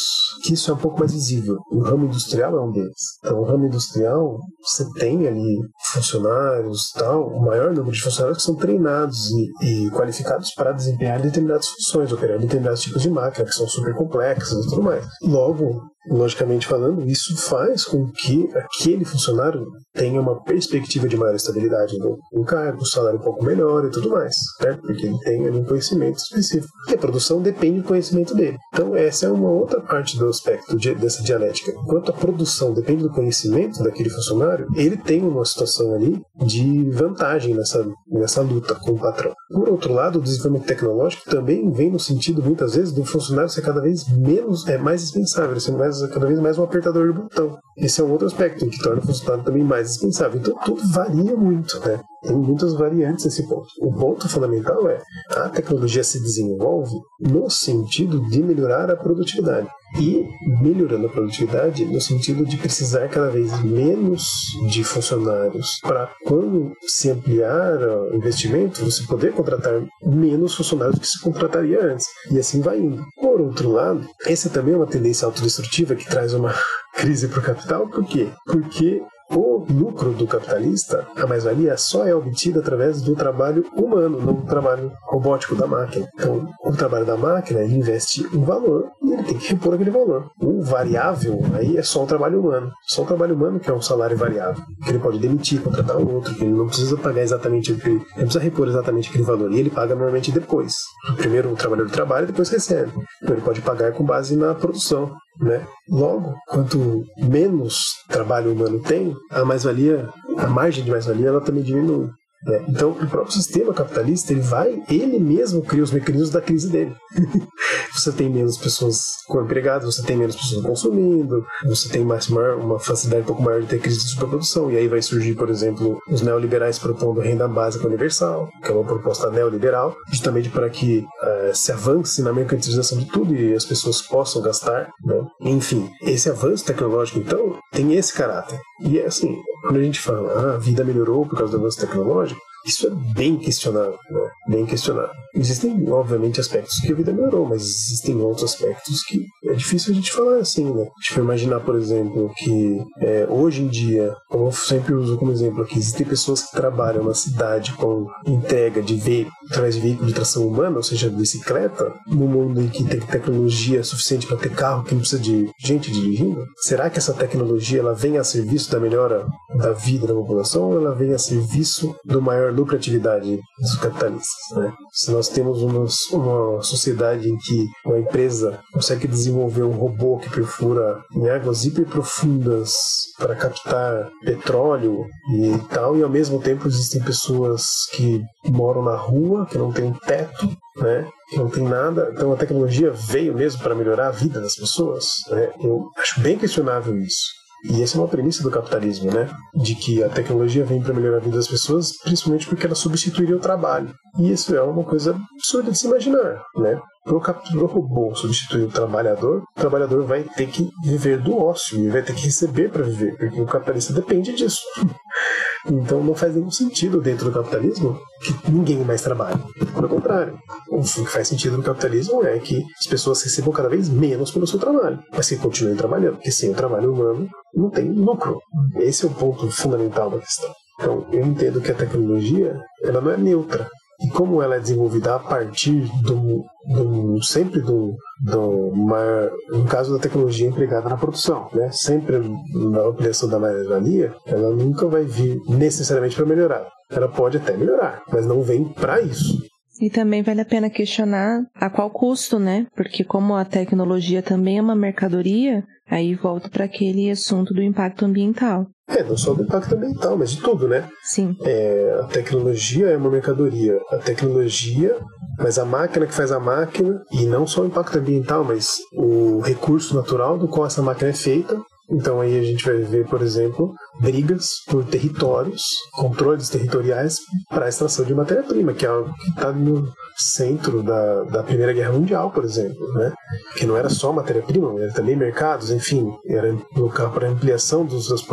[0.44, 1.56] que isso é um pouco mais visível.
[1.70, 3.18] O ramo industrial é um deles.
[3.18, 5.58] Então, o ramo industrial, você tem ali
[5.92, 11.20] funcionários tal, o maior número de funcionários que são treinados e, e qualificados para desempenhar
[11.20, 15.06] determinadas funções, operar determinados tipos de máquina que são super complexas e tudo mais.
[15.22, 21.96] Logo, logicamente falando, isso faz com que aquele funcionário tenha uma perspectiva de maior estabilidade
[21.98, 24.78] no, cargo, um salário um pouco melhor e tudo mais, né?
[24.80, 26.72] porque ele tem um conhecimento específico.
[26.88, 28.56] E a produção depende do conhecimento dele.
[28.72, 31.72] Então, essa é uma outra parte do aspecto de, dessa dialética.
[31.72, 37.54] Enquanto a produção depende do conhecimento daquele funcionário, ele tem uma situação ali de vantagem
[37.54, 39.32] nessa, nessa luta com o patrão.
[39.50, 43.62] Por outro lado, o desenvolvimento tecnológico também vem no sentido, muitas vezes, do funcionário ser
[43.62, 47.58] cada vez menos, é mais dispensável, ser mais, cada vez mais um apertador de botão.
[47.76, 50.40] Esse é um outro aspecto que torna o funcionário também mais dispensável.
[50.40, 52.00] Então, tudo varia muito, né?
[52.22, 53.66] Tem muitas variantes nesse ponto.
[53.80, 55.00] O ponto fundamental é
[55.36, 59.68] a tecnologia se desenvolve no sentido de melhorar a produtividade
[59.98, 60.26] e
[60.60, 64.22] melhorando a produtividade no sentido de precisar cada vez menos
[64.70, 67.78] de funcionários para quando se ampliar
[68.10, 73.04] o investimento você poder contratar menos funcionários que se contrataria antes e assim vai indo.
[73.20, 76.54] Por outro lado, essa também é uma tendência autodestrutiva que traz uma
[76.94, 77.88] crise para o capital.
[77.88, 78.28] Por quê?
[78.46, 84.34] Porque o lucro do capitalista, a mais-valia, só é obtida através do trabalho humano, não
[84.34, 86.08] do trabalho robótico da máquina.
[86.14, 89.90] Então, o trabalho da máquina, ele investe um valor e ele tem que repor aquele
[89.90, 90.30] valor.
[90.40, 92.70] O variável aí é só o trabalho humano.
[92.86, 96.14] Só o trabalho humano que é um salário variável, que ele pode demitir, contratar um
[96.14, 99.52] outro, que ele não precisa pagar exatamente aquele, ele precisa repor exatamente aquele valor.
[99.52, 100.74] E ele paga normalmente depois.
[101.16, 102.92] Primeiro o trabalhador trabalha, depois recebe.
[103.22, 105.12] Então, ele pode pagar com base na produção.
[105.40, 105.66] Né?
[105.88, 112.10] Logo, quanto menos trabalho humano tem, a mais-valia, a margem de mais-valia, ela também diminui.
[112.44, 112.64] Né?
[112.68, 116.94] Então, o próprio sistema capitalista, ele vai, ele mesmo cria os mecanismos da crise dele.
[117.94, 122.54] você tem menos pessoas com empregados, você tem menos pessoas consumindo, você tem mais uma,
[122.54, 125.50] uma facilidade um pouco maior de ter crise de superprodução, e aí vai surgir, por
[125.50, 130.98] exemplo, os neoliberais propondo renda básica universal, que é uma proposta neoliberal, justamente para que
[130.98, 134.90] uh, se avance na mercantilização de tudo e as pessoas possam gastar.
[135.04, 135.26] Né?
[135.42, 138.58] Enfim, esse avanço tecnológico, então, tem esse caráter.
[138.80, 141.80] E é assim, quando a gente fala, ah, a vida melhorou por causa do avanço
[141.80, 144.30] tecnológico, isso é bem questionável, né?
[144.48, 145.10] Bem questionável.
[145.34, 149.94] Existem, obviamente, aspectos que a vida melhorou, mas existem outros aspectos que é difícil a
[149.94, 150.86] gente falar assim, né?
[151.02, 155.62] Tipo, imaginar, por exemplo, que é, hoje em dia, como eu sempre uso como exemplo
[155.62, 160.14] aqui, existem pessoas que trabalham na cidade com entrega de veículo, através de veículo de
[160.14, 164.84] tração humana, ou seja, bicicleta, no mundo em que tem tecnologia suficiente para ter carro
[164.84, 166.44] que não precisa de gente dirigindo.
[166.58, 170.76] Será que essa tecnologia ela vem a serviço da melhora da vida da população ou
[170.76, 174.56] ela vem a serviço do maior lucratividade dos capitalistas.
[174.56, 174.72] Né?
[174.92, 180.30] Se nós temos uma, uma sociedade em que uma empresa consegue desenvolver um robô que
[180.30, 182.72] perfura em águas hiper profundas
[183.18, 189.46] para captar petróleo e tal, e ao mesmo tempo existem pessoas que moram na rua,
[189.46, 191.08] que não têm um teto, né?
[191.28, 192.10] que não tem nada.
[192.12, 195.06] Então a tecnologia veio mesmo para melhorar a vida das pessoas.
[195.30, 195.50] Né?
[195.62, 197.41] Eu acho bem questionável isso.
[197.64, 199.30] E essa é uma premissa do capitalismo, né?
[199.54, 203.36] De que a tecnologia vem para melhorar a vida das pessoas, principalmente porque ela substituiria
[203.36, 203.94] o trabalho.
[204.18, 206.80] E isso é uma coisa absurda de se imaginar, né?
[207.04, 211.88] Para o robô substituir o trabalhador, o trabalhador vai ter que viver do ócio e
[211.88, 214.60] vai ter que receber para viver, porque o capitalista depende disso.
[215.66, 219.40] Então não faz nenhum sentido dentro do capitalismo que ninguém mais trabalhe.
[219.74, 220.38] Pelo contrário,
[220.70, 224.46] o que faz sentido no capitalismo é que as pessoas recebam cada vez menos pelo
[224.46, 228.40] seu trabalho, mas que continuem trabalhando, porque sem o trabalho humano não tem lucro.
[228.76, 230.52] Esse é o ponto fundamental da questão.
[230.80, 233.68] Então, eu entendo que a tecnologia ela não é neutra.
[234.04, 237.94] E como ela é desenvolvida a partir do, do sempre do,
[238.24, 241.70] do maior, no caso da tecnologia empregada na produção, né?
[241.72, 246.66] Sempre na ampliação da mais-valia, ela nunca vai vir necessariamente para melhorar.
[246.90, 249.40] Ela pode até melhorar, mas não vem para isso.
[249.80, 252.66] E também vale a pena questionar a qual custo, né?
[252.76, 258.06] Porque como a tecnologia também é uma mercadoria, aí volta para aquele assunto do impacto
[258.06, 258.66] ambiental.
[258.88, 260.88] É, não só do impacto ambiental, mas de tudo, né?
[261.02, 261.36] Sim.
[261.44, 263.78] É, a tecnologia é uma mercadoria.
[263.90, 264.96] A tecnologia,
[265.38, 269.40] mas a máquina que faz a máquina, e não só o impacto ambiental, mas o
[269.40, 273.20] recurso natural do qual essa máquina é feita, então aí a gente vai ver, por
[273.20, 275.62] exemplo, brigas por territórios,
[275.92, 277.18] controles territoriais
[277.50, 279.92] para a extração de matéria-prima, que é algo que está no
[280.22, 283.12] centro da, da Primeira Guerra Mundial, por exemplo, né?
[283.56, 288.24] Que não era só matéria-prima, era também mercados, enfim, era local para ampliação dos, das,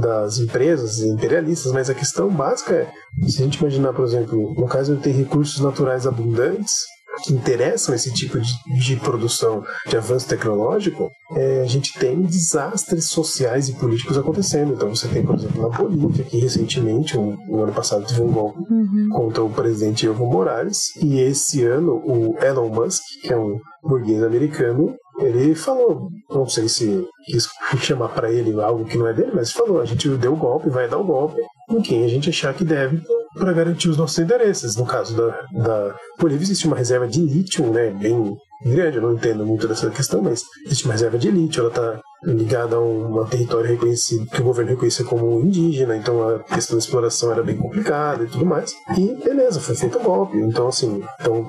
[0.00, 2.88] das empresas imperialistas, mas a questão básica é,
[3.28, 7.94] se a gente imaginar, por exemplo, no caso de ter recursos naturais abundantes, que interessam
[7.94, 13.74] esse tipo de, de produção de avanço tecnológico, é, a gente tem desastres sociais e
[13.74, 14.74] políticos acontecendo.
[14.74, 18.32] Então você tem, por exemplo, na Bolívia, que recentemente, um, no ano passado, teve um
[18.32, 19.08] golpe uhum.
[19.10, 24.22] contra o presidente Evo Morales, e esse ano o Elon Musk, que é um burguês
[24.22, 27.48] americano, ele falou, não sei se quis
[27.80, 30.68] chamar para ele algo que não é dele, mas falou: a gente deu o golpe,
[30.68, 31.40] vai dar o golpe
[31.70, 33.00] em quem a gente achar que deve
[33.38, 34.76] para garantir os nossos interesses.
[34.76, 39.14] No caso da, da Bolívia, existe uma reserva de lítio, né, bem grande, eu não
[39.14, 43.24] entendo muito dessa questão, mas existe uma reserva de lítio, ela está ligada a um,
[43.26, 47.56] território reconhecido, que o governo reconhecia como indígena, então a questão da exploração era bem
[47.56, 48.72] complicada e tudo mais.
[48.96, 50.36] E beleza, foi feito o golpe.
[50.36, 51.46] Então, assim, então,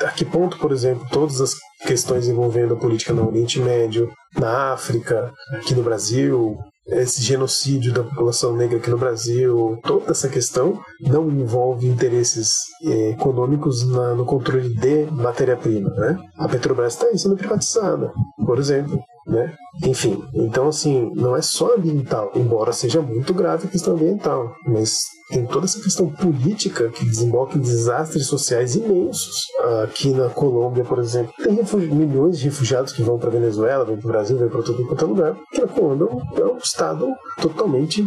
[0.00, 1.54] a, a que ponto, por exemplo, todas as
[1.86, 6.58] questões envolvendo a política no Oriente Médio, na África, aqui no Brasil,
[6.88, 13.10] esse genocídio da população negra aqui no Brasil, toda essa questão não envolve interesses eh,
[13.10, 15.90] econômicos na, no controle de matéria-prima.
[15.90, 16.18] Né?
[16.38, 18.10] A Petrobras está sendo privatizada,
[18.44, 18.98] por exemplo.
[19.28, 19.54] Né?
[19.84, 25.06] Enfim, então assim, não é só ambiental, embora seja muito grave a questão ambiental, mas
[25.28, 29.46] tem toda essa questão política que desemboca em desastres sociais imensos.
[29.84, 31.58] Aqui na Colômbia, por exemplo, tem
[31.94, 35.04] milhões de refugiados que vão para Venezuela, vão para o Brasil, vão para todo quanto
[35.04, 37.06] é lugar, porque a Colômbia é um estado
[37.42, 38.02] totalmente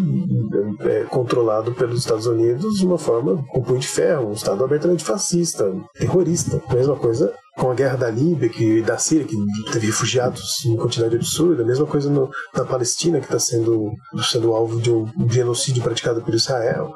[0.82, 5.04] é, controlado pelos Estados Unidos de uma forma com punho de ferro, um estado abertamente
[5.04, 6.62] fascista, terrorista.
[6.74, 9.36] Mesma coisa com a guerra da Líbia, que da Síria, que
[9.72, 13.92] teve refugiados em quantidade absurda, a mesma coisa no, na Palestina, que está sendo,
[14.24, 16.94] sendo alvo de um genocídio praticado por Israel.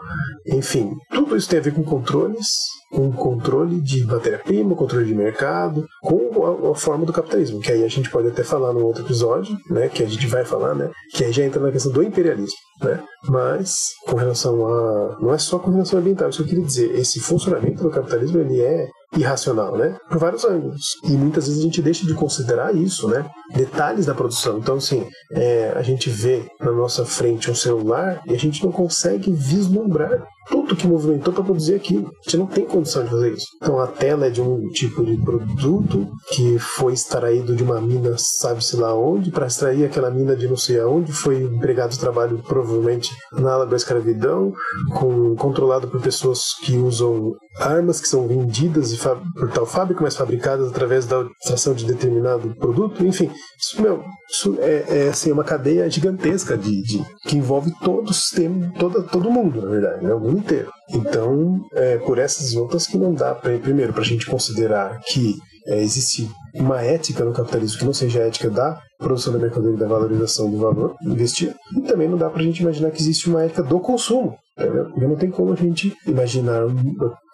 [0.47, 2.47] Enfim, tudo isso tem a ver com controles,
[2.91, 7.83] com controle de matéria-prima, controle de mercado, com a, a, forma do capitalismo, que aí
[7.83, 10.89] a gente pode até falar num outro episódio, né, que a gente vai falar, né,
[11.11, 13.75] que aí já entra na questão do imperialismo, né, mas
[14.07, 17.19] com relação a, não é só com relação ambiental, isso que eu queria dizer, esse
[17.19, 19.97] funcionamento do capitalismo, ele é irracional, né?
[20.09, 20.81] Por vários ângulos.
[21.03, 23.25] E muitas vezes a gente deixa de considerar isso, né?
[23.53, 24.57] Detalhes da produção.
[24.57, 28.71] Então, assim, é, a gente vê na nossa frente um celular e a gente não
[28.71, 32.07] consegue vislumbrar tudo que movimentou para produzir aquilo.
[32.07, 33.45] A gente não tem condição de fazer isso.
[33.61, 38.15] Então a tela é de um tipo de produto que foi extraído de uma mina,
[38.17, 42.41] sabe-se lá onde, para extrair aquela mina de não sei aonde, foi empregado de trabalho
[42.47, 44.53] provavelmente análogo à escravidão,
[44.97, 48.95] com, controlado por pessoas que usam armas que são vendidas
[49.37, 53.05] por tal fábrica, mas fabricadas através da extração de determinado produto.
[53.05, 58.09] Enfim, isso, meu, isso é, é assim, uma cadeia gigantesca de, de, que envolve todo
[58.09, 60.13] o sistema, todo, todo mundo, na verdade, né?
[60.13, 60.71] o mundo inteiro.
[60.89, 65.35] Então, é por essas outras que não dá, pra, primeiro, para a gente considerar que
[65.67, 69.75] é, existe uma ética no capitalismo que não seja a ética da produção da mercadoria
[69.75, 71.53] e da valorização do valor investido.
[71.75, 74.37] E também não dá para a gente imaginar que existe uma ética do consumo.
[74.55, 76.61] Porque não tem como a gente imaginar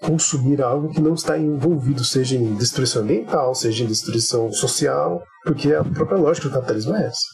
[0.01, 5.73] consumir algo que não está envolvido, seja em destruição ambiental, seja em destruição social, porque
[5.73, 7.25] a própria lógica do capitalismo é essa.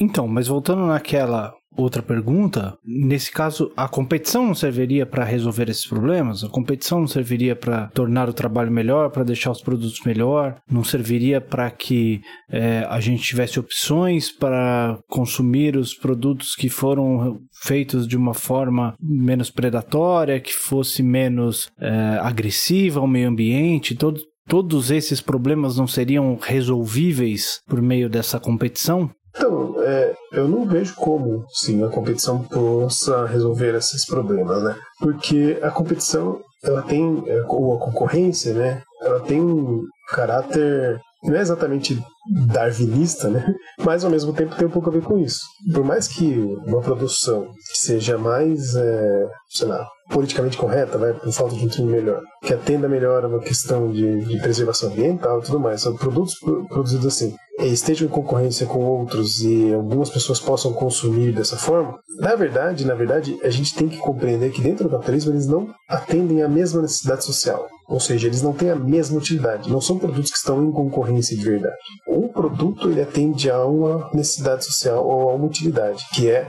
[0.00, 5.86] Então, mas voltando naquela outra pergunta, nesse caso, a competição não serviria para resolver esses
[5.86, 6.42] problemas?
[6.42, 10.56] A competição não serviria para tornar o trabalho melhor, para deixar os produtos melhor?
[10.70, 12.20] Não serviria para que
[12.50, 18.94] é, a gente tivesse opções para consumir os produtos que foram feitos de uma forma
[19.00, 23.94] menos predatória, que fosse menos é, agressiva ao meio ambiente?
[23.94, 29.10] Todo, todos esses problemas não seriam resolvíveis por meio dessa competição?
[29.36, 34.76] Então, é, eu não vejo como, sim, a competição possa resolver esses problemas, né?
[34.98, 38.82] Porque a competição, ela tem, é, ou a concorrência, né?
[39.02, 42.00] Ela tem um caráter não é exatamente
[42.46, 43.54] darwinista, né?
[43.84, 45.40] Mas ao mesmo tempo tem um pouco a ver com isso.
[45.72, 51.54] Por mais que uma produção seja mais, é, sei lá, politicamente correta, vai, por falta
[51.54, 55.42] de um termo melhor, que atenda melhor a uma questão de, de preservação ambiental e
[55.42, 56.34] tudo mais, são produtos
[56.68, 62.34] produzidos assim, estejam em concorrência com outros e algumas pessoas possam consumir dessa forma, na
[62.34, 66.42] verdade, na verdade, a gente tem que compreender que dentro do capitalismo eles não atendem
[66.42, 67.68] à mesma necessidade social.
[67.88, 69.70] Ou seja, eles não têm a mesma utilidade.
[69.70, 71.76] Não são produtos que estão em concorrência de verdade.
[72.18, 76.48] Um produto ele atende a uma necessidade social ou a uma utilidade, que é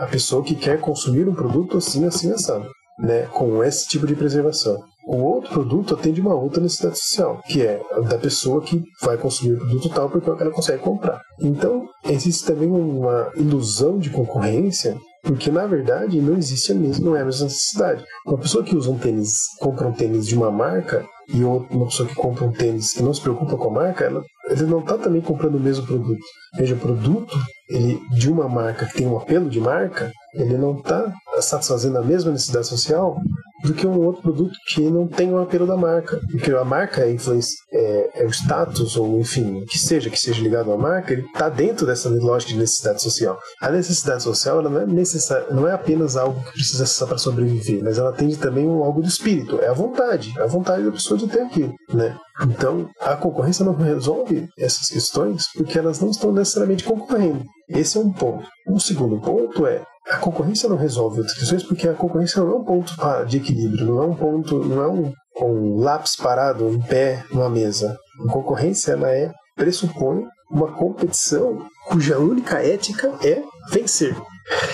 [0.00, 4.16] a, pessoa que quer consumir um produto assim, assim, assado, né, com esse tipo de
[4.16, 4.82] preservação.
[5.06, 9.54] O outro produto atende uma outra necessidade social, que é da pessoa que vai consumir
[9.54, 11.20] o produto tal porque ela consegue comprar.
[11.40, 17.16] Então, existe também uma ilusão de concorrência porque na verdade não existe a mesma, não
[17.16, 18.04] é a mesma necessidade.
[18.26, 22.08] Uma pessoa que usa um tênis, compra um tênis de uma marca, e uma pessoa
[22.08, 24.96] que compra um tênis que não se preocupa com a marca, ela, ele não está
[24.96, 26.24] também comprando o mesmo produto.
[26.54, 27.36] Veja, o produto
[27.68, 32.02] ele, de uma marca que tem um apelo de marca, ele não está satisfazendo a
[32.02, 33.20] mesma necessidade social
[33.66, 36.20] do que um outro produto que não tem o apelo da marca.
[36.30, 40.40] Porque a marca é, influência, é, é o status, ou enfim, que seja, que seja
[40.40, 43.38] ligado à marca, ele está dentro dessa lógica de necessidade social.
[43.60, 47.18] A necessidade social ela não, é necessária, não é apenas algo que precisa acessar para
[47.18, 50.84] sobreviver, mas ela tem também um, algo do espírito, é a vontade, é a vontade
[50.84, 51.74] da pessoa de ter aquilo.
[51.92, 52.16] Né?
[52.42, 57.44] Então, a concorrência não resolve essas questões porque elas não estão necessariamente concorrendo.
[57.68, 58.46] Esse é um ponto.
[58.68, 62.54] Um segundo ponto é a concorrência não resolve outras questões porque a concorrência não é
[62.56, 62.94] um ponto
[63.26, 67.50] de equilíbrio, não é um ponto, não é um, um lápis parado em pé numa
[67.50, 67.96] mesa.
[68.26, 74.16] A concorrência ela é pressupõe uma competição cuja única ética é vencer.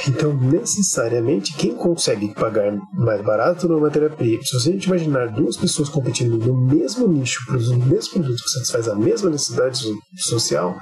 [0.09, 6.37] Então, necessariamente, quem consegue pagar mais barato numa matéria-prima, se você imaginar duas pessoas competindo
[6.39, 9.85] no mesmo nicho, produzindo o mesmo produto que satisfaz a mesma necessidade
[10.17, 10.77] social,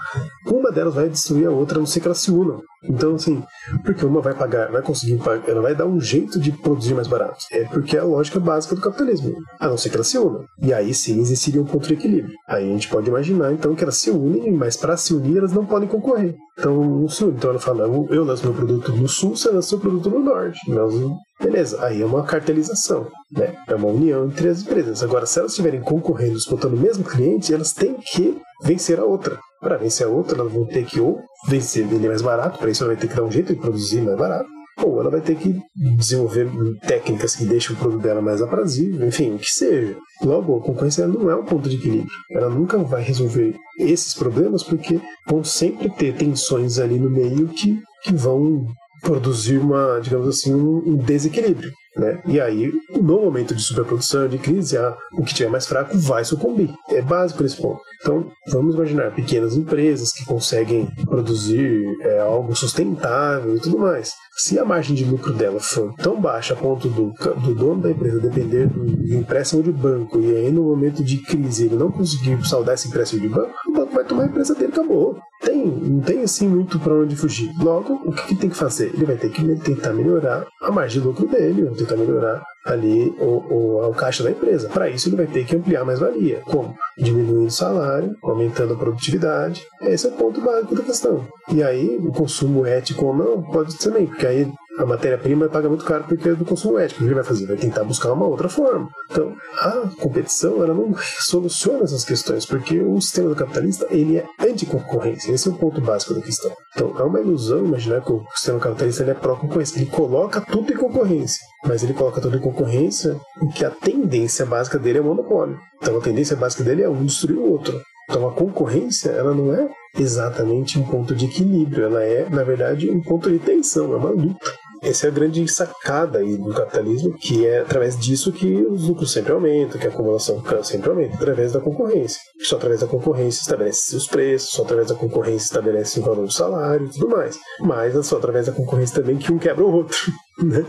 [0.46, 2.62] uma delas vai destruir a outra, a não ser que elas se unam.
[2.82, 3.42] Então, assim,
[3.84, 7.06] porque uma vai pagar, vai conseguir pagar, ela vai dar um jeito de produzir mais
[7.06, 7.44] barato.
[7.52, 9.36] É porque é a lógica básica do capitalismo.
[9.58, 10.44] A não ser que elas se unam.
[10.62, 12.34] E aí sim existiria um ponto de equilíbrio.
[12.48, 15.52] Aí a gente pode imaginar, então, que elas se unem, mas para se unir elas
[15.52, 16.34] não podem concorrer.
[16.60, 17.24] Então, se.
[17.24, 20.58] Então ela fala, eu lanço meu produto no sul, você lança seu produto no norte.
[20.70, 20.94] Nós
[21.42, 23.56] Beleza, aí é uma cartelização, né?
[23.66, 25.02] É uma união entre as empresas.
[25.02, 29.38] Agora, se elas estiverem concorrendo, disputando o mesmo cliente, elas têm que vencer a outra.
[29.58, 32.82] Para vencer a outra, elas vão ter que ou vencer, vender mais barato, para isso
[32.82, 34.48] ela vai ter que dar um jeito de produzir mais barato,
[34.82, 35.60] ou ela vai ter que
[35.96, 36.48] desenvolver
[36.86, 39.96] técnicas que deixem o produto dela mais aprazível, enfim, o que seja.
[40.22, 42.10] Logo, a concorrência não é um ponto de equilíbrio.
[42.30, 47.82] Ela nunca vai resolver esses problemas porque vão sempre ter tensões ali no meio que,
[48.02, 48.66] que vão
[49.02, 51.72] produzir uma, digamos assim, um desequilíbrio.
[52.00, 52.18] Né?
[52.26, 56.24] E aí, no momento de superprodução, de crise, a, o que tiver mais fraco vai
[56.24, 56.72] sucumbir.
[56.88, 57.78] É básico esse ponto.
[58.00, 64.14] Então, vamos imaginar pequenas empresas que conseguem produzir é, algo sustentável e tudo mais.
[64.38, 67.90] Se a margem de lucro dela for tão baixa a ponto do, do dono da
[67.90, 72.42] empresa depender do, empréstimo de banco e aí no momento de crise ele não conseguir
[72.46, 75.18] saldar esse empréstimo de banco, o banco vai tomar a empresa dele acabou.
[75.40, 77.50] Tem, não tem assim muito para onde fugir.
[77.58, 78.92] Logo, o que, que, tem que fazer?
[78.94, 83.08] Ele vai ter que tentar melhorar a margem de lucro dele, vai tentar melhorar ali
[83.18, 84.68] o, o, o caixa da empresa.
[84.68, 86.42] Para isso, ele vai ter que ampliar mais valia.
[86.44, 86.74] Como?
[86.98, 89.66] Diminuindo o salário, aumentando a produtividade.
[89.80, 91.26] Esse é o ponto básico da questão.
[91.50, 95.84] E aí, o consumo ético ou não, pode também, porque aí a matéria-prima paga muito
[95.84, 97.00] caro porque é do consumo ético.
[97.00, 97.46] O que ele vai fazer?
[97.46, 98.88] Vai tentar buscar uma outra forma.
[99.10, 105.32] Então, a competição ela não soluciona essas questões, porque o sistema capitalista ele é anticoncorrência.
[105.32, 106.52] Esse é o ponto básico da questão.
[106.74, 109.78] Então, é uma ilusão imaginar que o sistema capitalista ele é pró-concorrência.
[109.78, 114.78] Ele coloca tudo em concorrência, mas ele coloca tudo em concorrência porque a tendência básica
[114.78, 115.58] dele é monopólio.
[115.80, 117.80] Então, a tendência básica dele é um destruir o outro.
[118.10, 119.68] Então a concorrência, ela não é
[119.98, 124.10] exatamente um ponto de equilíbrio, ela é, na verdade, um ponto de tensão, é uma
[124.10, 124.50] luta.
[124.82, 129.12] Essa é a grande sacada aí do capitalismo, que é através disso que os lucros
[129.12, 132.18] sempre aumentam, que a acumulação sempre aumenta, através da concorrência.
[132.44, 136.32] Só através da concorrência estabelece os preços, só através da concorrência estabelece o valor do
[136.32, 137.38] salário e tudo mais.
[137.60, 139.98] Mas é só através da concorrência também que um quebra o outro.
[140.42, 140.64] Né?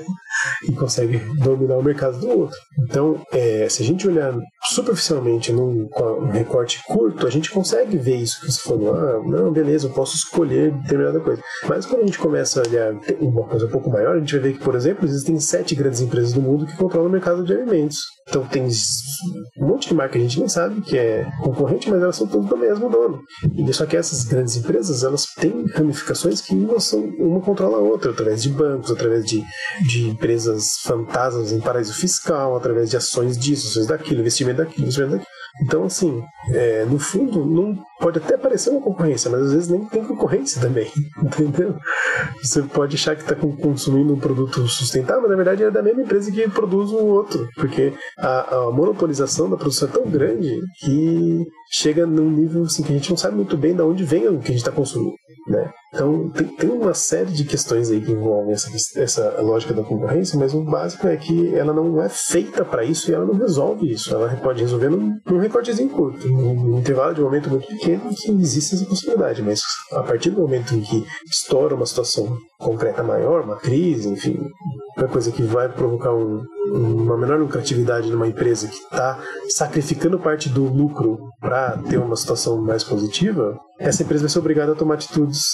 [0.67, 2.57] E consegue dominar o mercado do outro.
[2.79, 4.33] Então, é, se a gente olhar
[4.69, 5.89] superficialmente num,
[6.31, 8.95] recorte curto, a gente consegue ver isso que você falou.
[8.95, 11.41] Ah, não, beleza, eu posso escolher determinada coisa.
[11.67, 14.49] Mas quando a gente começa a olhar uma coisa um pouco maior, a gente vai
[14.49, 17.53] ver que, por exemplo, existem sete grandes empresas do mundo que controlam o mercado de
[17.53, 17.97] alimentos.
[18.27, 18.63] Então tem
[19.57, 22.27] um monte de marca que a gente nem sabe que é concorrente, mas elas são
[22.27, 23.19] todas do mesmo dono.
[23.57, 27.81] E só que essas grandes empresas, elas têm ramificações que uma, são, uma controla a
[27.81, 29.43] outra, através de bancos, através de,
[29.81, 35.11] de empresas fantasmas em paraíso fiscal, através de ações disso, ações daquilo, investimento daquilo, investimento
[35.13, 35.41] daquilo.
[35.59, 39.83] Então, assim, é, no fundo, não pode até parecer uma concorrência, mas às vezes nem
[39.85, 40.89] tem concorrência também,
[41.21, 41.75] entendeu?
[42.41, 46.03] Você pode achar que está consumindo um produto sustentável, mas na verdade é da mesma
[46.03, 51.45] empresa que produz o outro, porque a, a monopolização da produção é tão grande que
[51.69, 54.39] chega num nível assim, que a gente não sabe muito bem de onde vem o
[54.39, 55.15] que a gente está consumindo.
[55.47, 55.69] Né?
[55.93, 60.39] Então, tem, tem, uma série de questões aí que envolvem essa, essa lógica da concorrência,
[60.39, 63.91] mas o básico é que ela não é feita para isso e ela não resolve
[63.91, 64.13] isso.
[64.13, 68.31] Ela pode resolver num, num recortezinho curto, num, num intervalo de momento muito pequeno que
[68.31, 69.61] existe essa possibilidade, mas
[69.91, 74.39] a partir do momento em que estoura uma situação concreta maior, uma crise, enfim,
[74.97, 76.41] uma coisa que vai provocar um,
[76.71, 79.19] uma menor lucratividade numa empresa que está
[79.49, 84.71] sacrificando parte do lucro para ter uma situação mais positiva, essa empresa vai ser obrigada
[84.71, 85.47] a tomar atitudes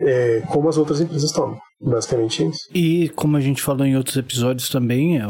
[0.00, 1.58] é, como as outras empresas tomam.
[1.80, 2.60] Basicamente isso.
[2.74, 5.24] E como a gente falou em outros episódios também, é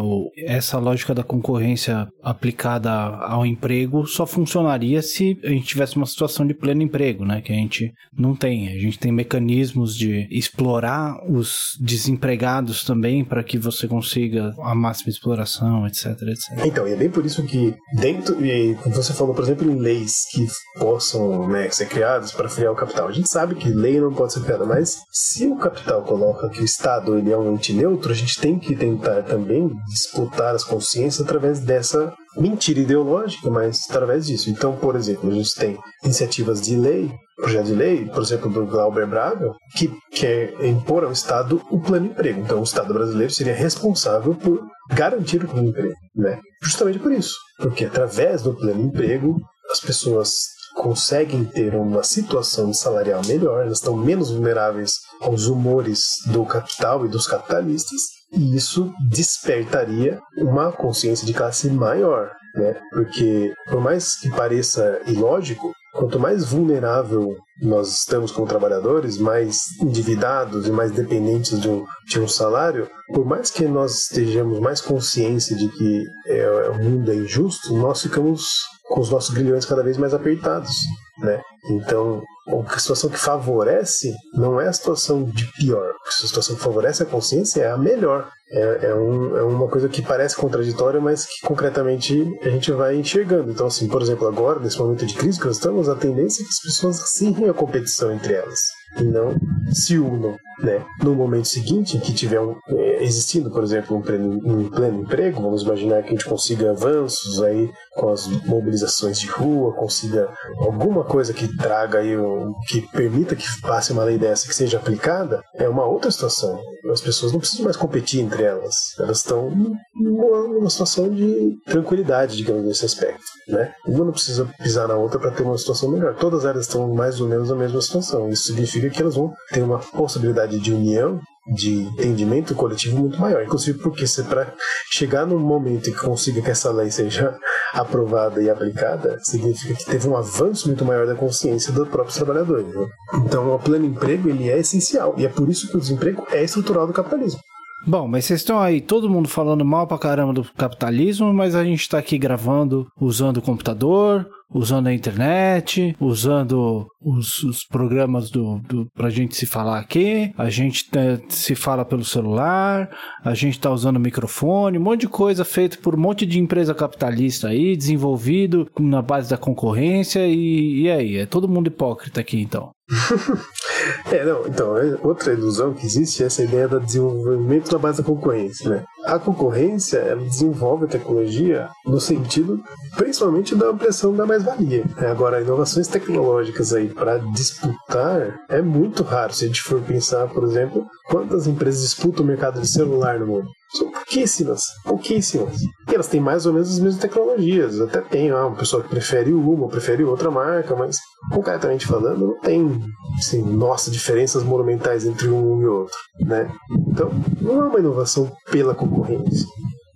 [0.47, 6.47] essa lógica da concorrência aplicada ao emprego só funcionaria se a gente tivesse uma situação
[6.47, 7.41] de pleno emprego, né?
[7.41, 8.69] Que a gente não tem.
[8.69, 15.11] A gente tem mecanismos de explorar os desempregados também para que você consiga a máxima
[15.11, 16.67] exploração, etc, etc.
[16.67, 20.13] Então, e é bem por isso que dentro, e você falou, por exemplo, em leis
[20.31, 20.47] que
[20.79, 23.09] possam né, ser criadas para frear o capital.
[23.09, 26.61] A gente sabe que lei não pode ser criada, mas se o capital coloca que
[26.61, 30.65] o Estado ele é um ente neutro, a gente tem que tentar também disputar as
[30.65, 34.51] consciências através dessa mentira ideológica, mas através disso.
[34.51, 38.67] Então, por exemplo, a gente tem iniciativas de lei, projeto de lei, por exemplo, do
[38.67, 42.41] Glauber Braga, que quer impor ao Estado o plano emprego.
[42.41, 46.41] Então, o Estado brasileiro seria responsável por garantir o plano emprego, né?
[46.63, 49.37] Justamente por isso, porque através do plano emprego
[49.71, 50.54] as pessoas
[50.85, 54.91] conseguem ter uma situação salarial melhor, elas estão menos vulneráveis
[55.23, 62.33] aos humores do capital e dos capitalistas, e isso despertaria uma consciência de classe maior,
[62.55, 62.79] né?
[62.91, 70.67] Porque por mais que pareça ilógico, quanto mais vulnerável nós estamos como trabalhadores, mais endividados
[70.67, 75.57] e mais dependentes de um, de um salário, por mais que nós estejamos mais consciência
[75.57, 79.97] de que é, o mundo é injusto, nós ficamos com os nossos grilhões cada vez
[79.97, 80.73] mais apertados,
[81.19, 81.41] né?
[81.71, 82.23] Então,
[82.69, 85.95] a situação que favorece não é a situação de pior.
[86.07, 88.29] A situação que favorece a consciência é a melhor.
[88.51, 92.97] É, é, um, é, uma coisa que parece contraditória, mas que concretamente a gente vai
[92.97, 93.51] enxergando.
[93.51, 96.45] Então, assim, por exemplo, agora, nesse momento de crise que nós estamos, a tendência é
[96.45, 98.61] que as pessoas acirrem a competição entre elas
[99.01, 99.35] e não
[99.73, 100.37] se unam.
[100.65, 100.83] Né?
[101.03, 105.43] No momento seguinte, que tiver um, é, existindo, por exemplo, um pleno, um pleno emprego,
[105.43, 111.05] vamos imaginar que a gente consiga avanços aí com as mobilizações de rua, consiga alguma
[111.05, 115.43] coisa que traga aí, um, que permita que passe uma lei dessa que seja aplicada,
[115.55, 116.59] é uma outra situação.
[116.91, 119.51] As pessoas não precisam mais competir entre elas, elas estão
[119.95, 123.23] numa, numa situação de tranquilidade, digamos, nesse aspecto.
[123.49, 123.73] Né?
[123.87, 126.15] Uma não precisa pisar na outra para ter uma situação melhor.
[126.15, 128.29] Todas elas estão mais ou menos na mesma situação.
[128.31, 133.43] Isso significa que elas vão ter uma possibilidade de união de entendimento coletivo muito maior.
[133.45, 134.53] Inclusive porque se para
[134.91, 137.39] chegar num momento que consiga que essa lei seja
[137.75, 142.67] aprovada e aplicada, significa que teve um avanço muito maior da consciência dos próprios trabalhadores.
[142.67, 142.87] Né?
[143.27, 146.43] Então o pleno emprego ele é essencial e é por isso que o desemprego é
[146.43, 147.41] estrutural do capitalismo.
[147.87, 151.63] Bom, mas vocês estão aí, todo mundo falando mal pra caramba do capitalismo, mas a
[151.63, 158.61] gente tá aqui gravando usando o computador, usando a internet, usando os, os programas do,
[158.61, 162.89] do pra gente se falar aqui, a gente tá, se fala pelo celular,
[163.25, 166.73] a gente tá usando microfone, um monte de coisa feita por um monte de empresa
[166.73, 172.41] capitalista aí, desenvolvido na base da concorrência e, e aí, é todo mundo hipócrita aqui
[172.41, 172.71] então.
[174.13, 178.03] é, não, então, é outra ilusão que existe é essa ideia do desenvolvimento na base
[178.03, 178.85] da concorrência, né?
[179.07, 182.63] A concorrência, ela desenvolve a tecnologia no sentido,
[182.97, 184.85] principalmente, da ampliação da mais-valia.
[184.99, 189.33] É, agora, inovações tecnológicas aí para disputar é muito raro.
[189.33, 193.27] Se a gente for pensar, por exemplo, quantas empresas disputam o mercado de celular no
[193.27, 193.49] mundo?
[193.77, 195.61] São pouquíssimas, pouquíssimas.
[195.91, 197.81] E elas têm mais ou menos as mesmas tecnologias.
[197.81, 200.97] Até tem ah, uma pessoa que prefere uma, prefere outra marca, mas
[201.31, 202.81] concretamente falando, não tem,
[203.19, 206.51] assim, nossa, diferenças monumentais entre um e outro, né?
[206.89, 207.11] Então,
[207.41, 209.47] não é uma inovação pela concorrência,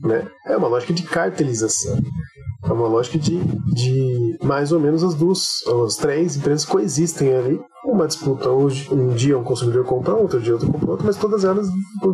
[0.01, 0.27] né?
[0.47, 1.99] É uma lógica de cartelização.
[2.65, 3.39] É uma lógica de,
[3.73, 7.61] de mais ou menos as duas, as três empresas coexistem ali.
[7.99, 11.43] Uma disputa hoje, um dia um consumidor compra outro dia outro compra outro, mas todas
[11.43, 11.67] elas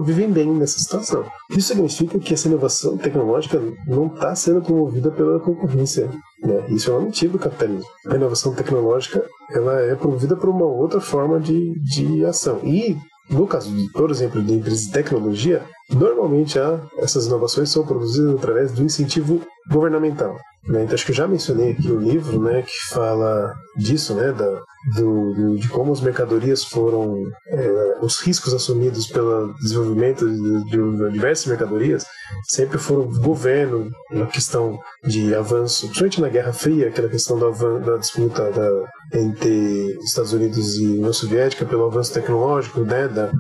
[0.03, 1.27] vivem bem nessa situação.
[1.51, 6.09] Isso significa que essa inovação tecnológica não está sendo promovida pela concorrência.
[6.43, 6.65] Né?
[6.71, 7.85] Isso é uma mentira do capitalismo.
[8.07, 12.61] A inovação tecnológica ela é promovida por uma outra forma de, de ação.
[12.65, 12.97] E
[13.29, 16.59] no caso, por exemplo, de empresas de tecnologia, normalmente
[16.97, 20.35] essas inovações são produzidas através do incentivo governamental.
[20.67, 20.85] Né?
[20.85, 24.63] Então, acho que eu já mencionei aqui o livro né, que fala disso, né, da,
[24.95, 31.13] do, do, de como as mercadorias foram, é, os riscos assumidos pelo desenvolvimento de, de,
[31.13, 32.05] diversas mercadorias
[32.49, 37.97] sempre foram governo na questão de avanço, principalmente na Guerra Fria, aquela questão da, da
[37.99, 43.31] disputa da, entre Estados Unidos e União Soviética pelo avanço tecnológico, né, da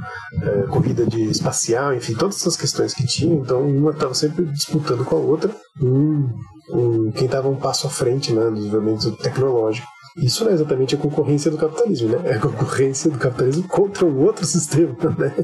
[0.43, 3.35] é, corrida de espacial, enfim, todas essas questões que tinha.
[3.35, 5.51] Então, uma estava sempre disputando com a outra.
[5.81, 6.29] Um,
[6.71, 9.87] um, quem estava um passo à frente né, do desenvolvimento tecnológico.
[10.17, 12.31] Isso não é exatamente a concorrência do capitalismo, né?
[12.31, 15.35] É a concorrência do capitalismo contra um outro sistema, né?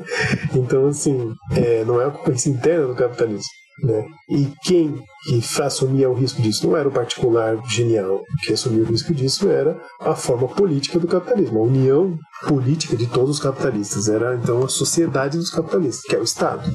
[0.55, 3.60] Então, assim, é, não é a concorrência interna do capitalismo.
[3.83, 4.05] Né?
[4.29, 8.23] E quem que assumia o risco disso não era o particular genial.
[8.43, 13.07] Quem assumia o risco disso era a forma política do capitalismo, a união política de
[13.07, 14.09] todos os capitalistas.
[14.09, 16.71] Era então a sociedade dos capitalistas, que é o Estado.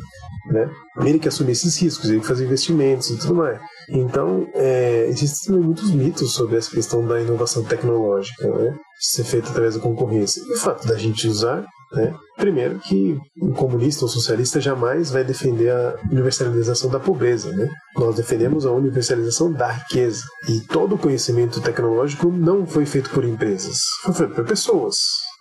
[0.51, 0.69] Né?
[1.01, 3.59] Ele que assumia esses riscos, ele que fazia investimentos e tudo mais.
[3.89, 8.75] Então, é, existem muitos mitos sobre essa questão da inovação tecnológica, né?
[8.99, 10.41] Ser feita através da concorrência.
[10.41, 11.65] E o fato da gente usar
[11.95, 12.13] né?
[12.37, 17.51] Primeiro que um comunista ou socialista jamais vai defender a universalização da pobreza.
[17.55, 17.69] Né?
[17.95, 20.23] Nós defendemos a universalização da riqueza.
[20.49, 24.97] E todo o conhecimento tecnológico não foi feito por empresas, foi feito por pessoas.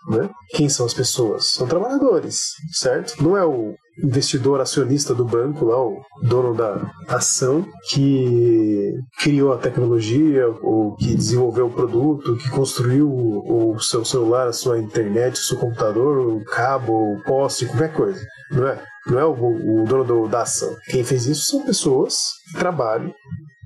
[0.08, 0.30] Né?
[0.50, 1.48] Quem são as pessoas?
[1.48, 3.22] São trabalhadores, certo?
[3.22, 9.58] Não é o investidor acionista do banco, lá, o dono da ação, que criou a
[9.58, 15.44] tecnologia, ou que desenvolveu o produto, que construiu o, seu celular, a sua internet, o
[15.44, 18.20] seu computador, o cabo, o poste, qualquer coisa.
[18.50, 18.82] Não é?
[19.06, 20.74] Não é o, o dono do, da ação.
[20.86, 22.14] Quem fez isso são pessoas
[22.50, 23.12] que trabalham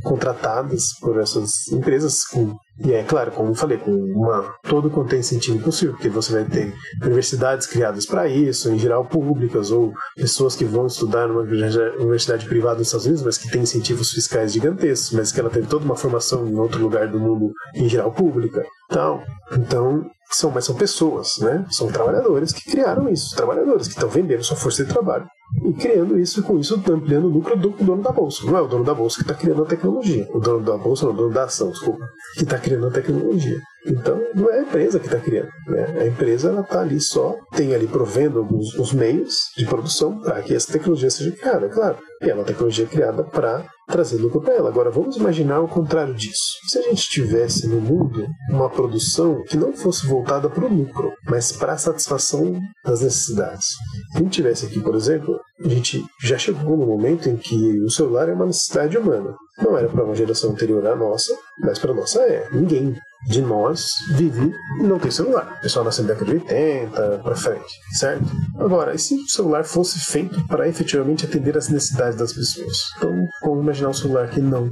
[0.02, 4.90] contratadas por essas empresas com E é claro, como eu falei, com uma, todo o
[4.90, 6.72] contexto incentivo possível, porque você vai ter
[7.02, 12.78] universidades criadas para isso, em geral públicas, ou pessoas que vão estudar numa universidade privada
[12.78, 15.96] nos Estados Unidos, mas que tem incentivos fiscais gigantescos, mas que ela teve toda uma
[15.96, 18.64] formação em outro lugar do mundo, em geral pública.
[18.90, 19.22] Então,
[19.52, 21.64] então são, mas são pessoas, né?
[21.70, 25.26] São trabalhadores que criaram isso, trabalhadores que estão vendendo sua força de trabalho
[25.64, 28.44] e criando isso, com isso ampliando o lucro do dono da bolsa.
[28.44, 30.28] Não é o dono da bolsa que está criando a tecnologia.
[30.32, 33.58] O dono da bolsa não, o dono da ação, desculpa, que está criando a tecnologia.
[33.86, 35.48] Então, não é a empresa que está criando.
[35.66, 36.00] Né?
[36.00, 40.42] A empresa ela está ali só, tem ali provendo alguns os meios de produção para
[40.42, 41.96] que essa tecnologia seja criada, é claro.
[42.22, 44.68] E é uma tecnologia criada para trazer lucro para ela.
[44.68, 46.52] Agora, vamos imaginar o contrário disso.
[46.68, 51.12] Se a gente tivesse no mundo uma produção que não fosse voltada para o lucro,
[51.28, 53.66] mas para a satisfação das necessidades.
[54.12, 57.80] Se a gente tivesse aqui, por exemplo, a gente já chegou no momento em que
[57.80, 59.34] o celular é uma necessidade humana.
[59.58, 62.48] Não era para uma geração anterior à nossa, mas para a nossa é.
[62.52, 62.94] Ninguém
[63.26, 65.56] de nós vive e não tem celular.
[65.58, 68.24] O pessoal nasceu na década de 80 para frente, certo?
[68.58, 72.78] Agora, e se o celular fosse feito para efetivamente atender às necessidades das pessoas?
[72.96, 74.70] Então, vamos imaginar um celular que não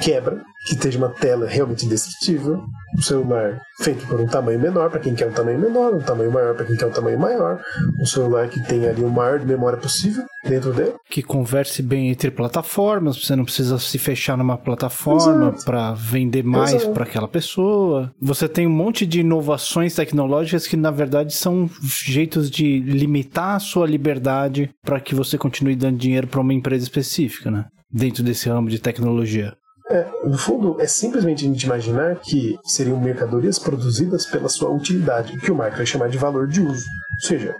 [0.00, 2.64] quebra, que tenha uma tela realmente indestrutível,
[2.96, 6.30] um celular feito por um tamanho menor para quem quer um tamanho menor, um tamanho
[6.30, 7.60] maior para quem quer um tamanho maior,
[8.00, 10.94] um celular que tenha ali o maior de memória possível dentro dele.
[11.10, 16.84] Que converse bem entre plataformas, você não precisa se fechar numa plataforma para vender mais
[16.84, 18.12] para aquela pessoa.
[18.20, 23.60] Você tem um monte de inovações tecnológicas que na verdade são jeitos de limitar a
[23.60, 27.66] sua liberdade para que você continue dando dinheiro para uma empresa específica, né?
[27.90, 29.54] Dentro desse ramo de tecnologia.
[29.88, 35.38] É, no fundo, é simplesmente a gente imaginar que seriam mercadorias produzidas pela sua utilidade,
[35.38, 36.84] que o Marx vai chamar de valor de uso.
[37.22, 37.56] Ou seja,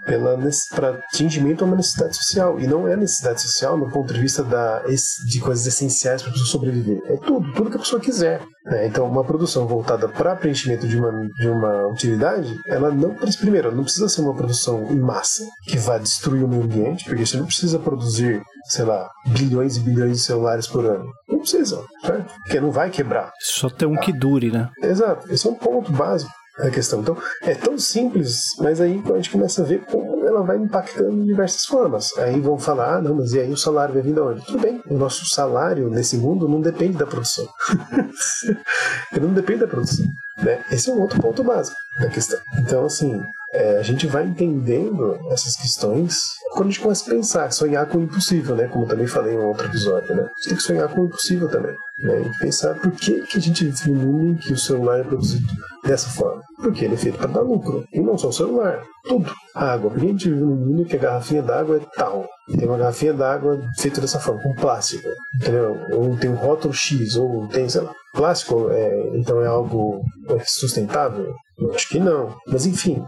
[0.75, 2.59] para atingimento a uma necessidade social.
[2.59, 4.83] E não é necessidade social no ponto de vista da,
[5.25, 7.01] de coisas essenciais para a pessoa sobreviver.
[7.05, 8.41] É tudo, tudo que a pessoa quiser.
[8.65, 8.87] Né?
[8.87, 13.83] Então, uma produção voltada para preenchimento de uma, de uma utilidade, ela não, primeiro, não
[13.83, 17.45] precisa ser uma produção em massa, que vá destruir o meio ambiente, porque você não
[17.45, 21.09] precisa produzir sei lá, bilhões e bilhões de celulares por ano.
[21.27, 22.33] Não precisa, certo?
[22.43, 23.31] Porque não vai quebrar.
[23.39, 24.69] Só ter um que dure, né?
[24.81, 25.31] Exato.
[25.31, 27.01] Esse é um ponto básico da questão.
[27.01, 31.15] Então, é tão simples, mas aí a gente começa a ver como ela vai impactando
[31.15, 32.15] de diversas formas.
[32.17, 34.45] Aí vão falar, ah, não, mas e aí o salário vai vir de onde?
[34.45, 37.47] Tudo bem, o nosso salário nesse mundo não depende da produção.
[39.13, 40.05] Ele não depende da produção.
[40.39, 40.63] Né?
[40.71, 42.39] Esse é um outro ponto básico da questão.
[42.59, 43.21] Então, assim,
[43.53, 46.17] é, a gente vai entendendo essas questões
[46.51, 48.67] quando a gente começa a pensar, sonhar com o impossível, né?
[48.67, 50.23] Como também falei em um outro episódio, né?
[50.23, 52.21] A gente tem que sonhar com o impossível também, né?
[52.21, 55.03] E pensar por que, que a gente vive num mundo em que o celular é
[55.03, 55.47] produzido
[55.83, 56.43] dessa forma.
[56.57, 57.85] Porque ele é feito para dar lucro.
[57.93, 59.31] E não só o celular, tudo.
[59.53, 59.91] A água.
[59.93, 62.27] A gente vive num mundo que a garrafinha d'água é tal.
[62.47, 65.77] Tem uma garrafinha d'água feita dessa forma, com plástico, entendeu?
[65.93, 70.01] Ou tem um rótulo X, ou tem, sei lá, plástico, é, então é algo
[70.45, 71.33] sustentável?
[71.59, 72.35] Eu acho que não.
[72.47, 73.03] Mas enfim,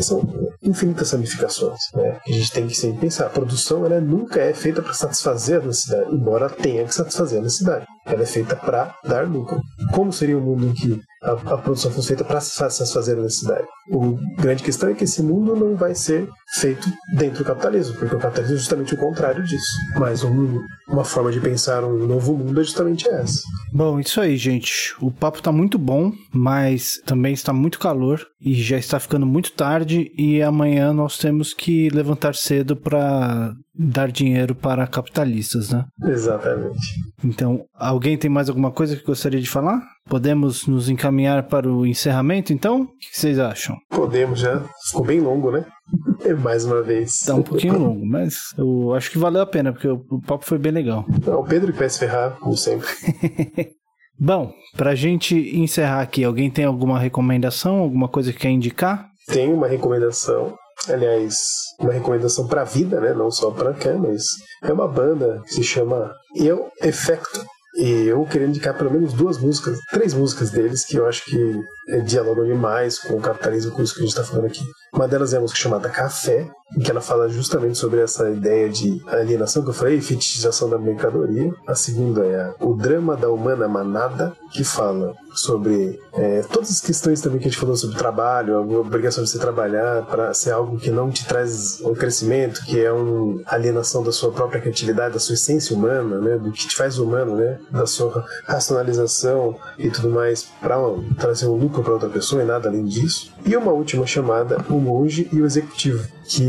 [0.00, 0.22] são
[0.62, 3.26] infinitas ramificações né, a gente tem que sempre pensar.
[3.26, 7.42] A produção ela nunca é feita para satisfazer a necessidade, embora tenha que satisfazer a
[7.42, 7.86] necessidade.
[8.04, 9.60] Ela é feita para dar lucro.
[9.92, 13.66] Como seria um mundo em que a, a produção fosse feita para satisfazer a necessidade?
[13.92, 18.14] A grande questão é que esse mundo não vai ser feito dentro do capitalismo, porque
[18.14, 19.70] o capitalismo é justamente o contrário disso.
[19.96, 23.40] Mas um, uma forma de pensar um novo mundo é justamente essa.
[23.72, 24.94] Bom, isso aí, gente.
[25.00, 29.52] O papo está muito bom, mas também está muito calor e já está ficando muito
[29.52, 35.84] tarde e amanhã nós temos que levantar cedo para dar dinheiro para capitalistas, né?
[36.04, 36.78] Exatamente.
[37.24, 39.80] Então, alguém tem mais alguma coisa que gostaria de falar?
[40.08, 42.82] Podemos nos encaminhar para o encerramento, então?
[42.82, 43.76] O que vocês acham?
[43.88, 44.62] Podemos, já.
[44.88, 45.64] Ficou bem longo, né?
[46.42, 47.20] Mais uma vez.
[47.20, 50.58] Tá um pouquinho longo, mas eu acho que valeu a pena, porque o papo foi
[50.58, 51.04] bem legal.
[51.26, 52.88] É o Pedro que vai se ferrar, como sempre.
[54.18, 59.08] Bom, pra gente encerrar aqui, alguém tem alguma recomendação, alguma coisa que quer indicar?
[59.26, 60.54] Tem uma recomendação,
[60.88, 61.36] aliás,
[61.78, 63.12] uma recomendação pra vida, né?
[63.12, 64.24] Não só pra cá, mas
[64.62, 67.44] é uma banda que se chama Eu Effecto.
[67.74, 71.58] E eu queria indicar pelo menos duas músicas, três músicas deles que eu acho que
[72.04, 74.62] dialogam demais com o capitalismo, com isso que a gente está falando aqui.
[74.92, 76.50] Uma delas é a música chamada Café,
[76.80, 81.52] que ela fala justamente sobre essa ideia de alienação que eu falei, fetichização da mercadoria.
[81.66, 87.20] A segunda é O Drama da Humana Manada, que fala sobre é, todas as questões
[87.20, 90.78] também que a gente falou sobre trabalho, a obrigação de você trabalhar para ser algo
[90.78, 95.20] que não te traz um crescimento, que é uma alienação da sua própria criatividade, da
[95.20, 100.10] sua essência humana, né, do que te faz humano, né, da sua racionalização e tudo
[100.10, 100.76] mais para
[101.18, 103.32] trazer um lucro para outra pessoa e nada além disso.
[103.44, 106.06] E uma última chamada O monge e o executivo.
[106.24, 106.42] Que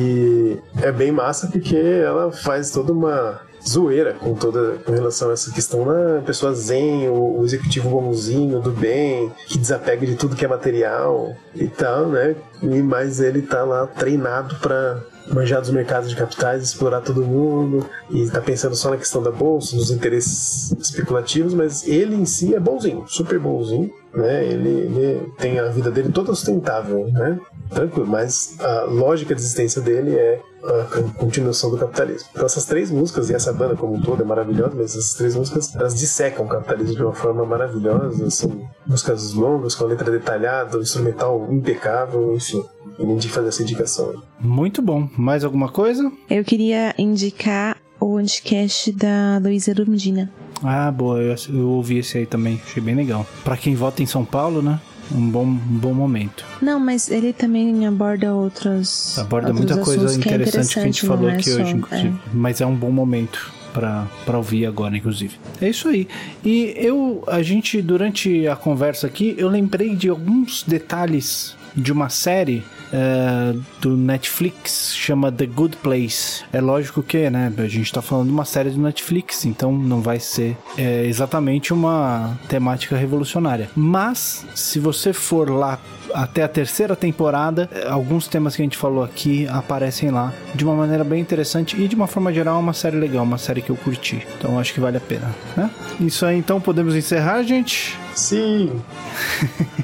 [0.81, 5.52] é bem massa porque ela faz toda uma zoeira com toda com relação a essa
[5.52, 10.44] questão da pessoa zen, o, o, executivo bonzinho, do bem, que desapega de tudo que
[10.44, 12.35] é material e tal, né?
[12.61, 17.88] E mais ele tá lá treinado para manjar dos mercados de capitais, explorar todo mundo
[18.10, 22.53] e tá pensando só na questão da bolsa, nos interesses especulativos, mas ele em si
[22.53, 24.45] é bonzinho, super bonzinho, né?
[24.45, 27.40] Ele, ele tem a vida dele toda sustentável, né?
[27.69, 32.30] Tranquilo, mas a lógica de existência dele é a continuação do capitalismo.
[32.31, 35.35] Então essas três músicas, e essa banda como um todo é maravilhosa, mas essas três
[35.35, 40.10] músicas, elas dissecam o capitalismo de uma forma maravilhosa, são músicas longas, com a letra
[40.10, 42.64] detalhada, o instrumental impecável, enfim.
[42.98, 44.14] Eu de fazer essa indicação.
[44.40, 45.10] Muito bom.
[45.18, 46.11] Mais alguma coisa?
[46.30, 50.31] Eu queria indicar o podcast da Luísa Erundina.
[50.61, 51.19] Ah, boa.
[51.19, 52.61] Eu, eu ouvi esse aí também.
[52.64, 53.26] Achei bem legal.
[53.44, 54.80] Para quem vota em São Paulo, né?
[55.12, 56.46] Um bom, um bom momento.
[56.62, 59.18] Não, mas ele também aborda outros.
[59.18, 62.10] Aborda muita coisa interessante que, é interessante que a gente falou é aqui hoje, inclusive.
[62.10, 62.30] É.
[62.34, 65.36] Mas é um bom momento para ouvir agora, inclusive.
[65.62, 66.08] É isso aí.
[66.46, 72.10] E eu, a gente, durante a conversa aqui, eu lembrei de alguns detalhes de uma
[72.10, 72.64] série
[72.94, 76.44] uh, do Netflix chama The Good Place.
[76.53, 80.02] É lógico que, né, a gente tá falando de uma série do Netflix, então não
[80.02, 83.70] vai ser é, exatamente uma temática revolucionária.
[83.76, 85.80] Mas, se você for lá
[86.14, 90.64] até a terceira temporada, eh, alguns temas que a gente falou aqui aparecem lá de
[90.64, 93.61] uma maneira bem interessante e de uma forma geral é uma série legal, uma série
[93.61, 94.26] que eu curti.
[94.38, 95.72] Então acho que vale a pena, né?
[95.99, 97.98] Isso aí então podemos encerrar, gente?
[98.15, 98.72] Sim.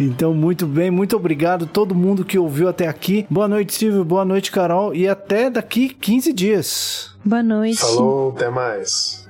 [0.04, 3.26] Então, muito bem, muito obrigado a todo mundo que ouviu até aqui.
[3.30, 7.12] Boa noite, Silvio, boa noite, Carol, e até daqui 15 dias.
[7.24, 7.80] Boa noite.
[7.80, 9.28] Falou, até mais.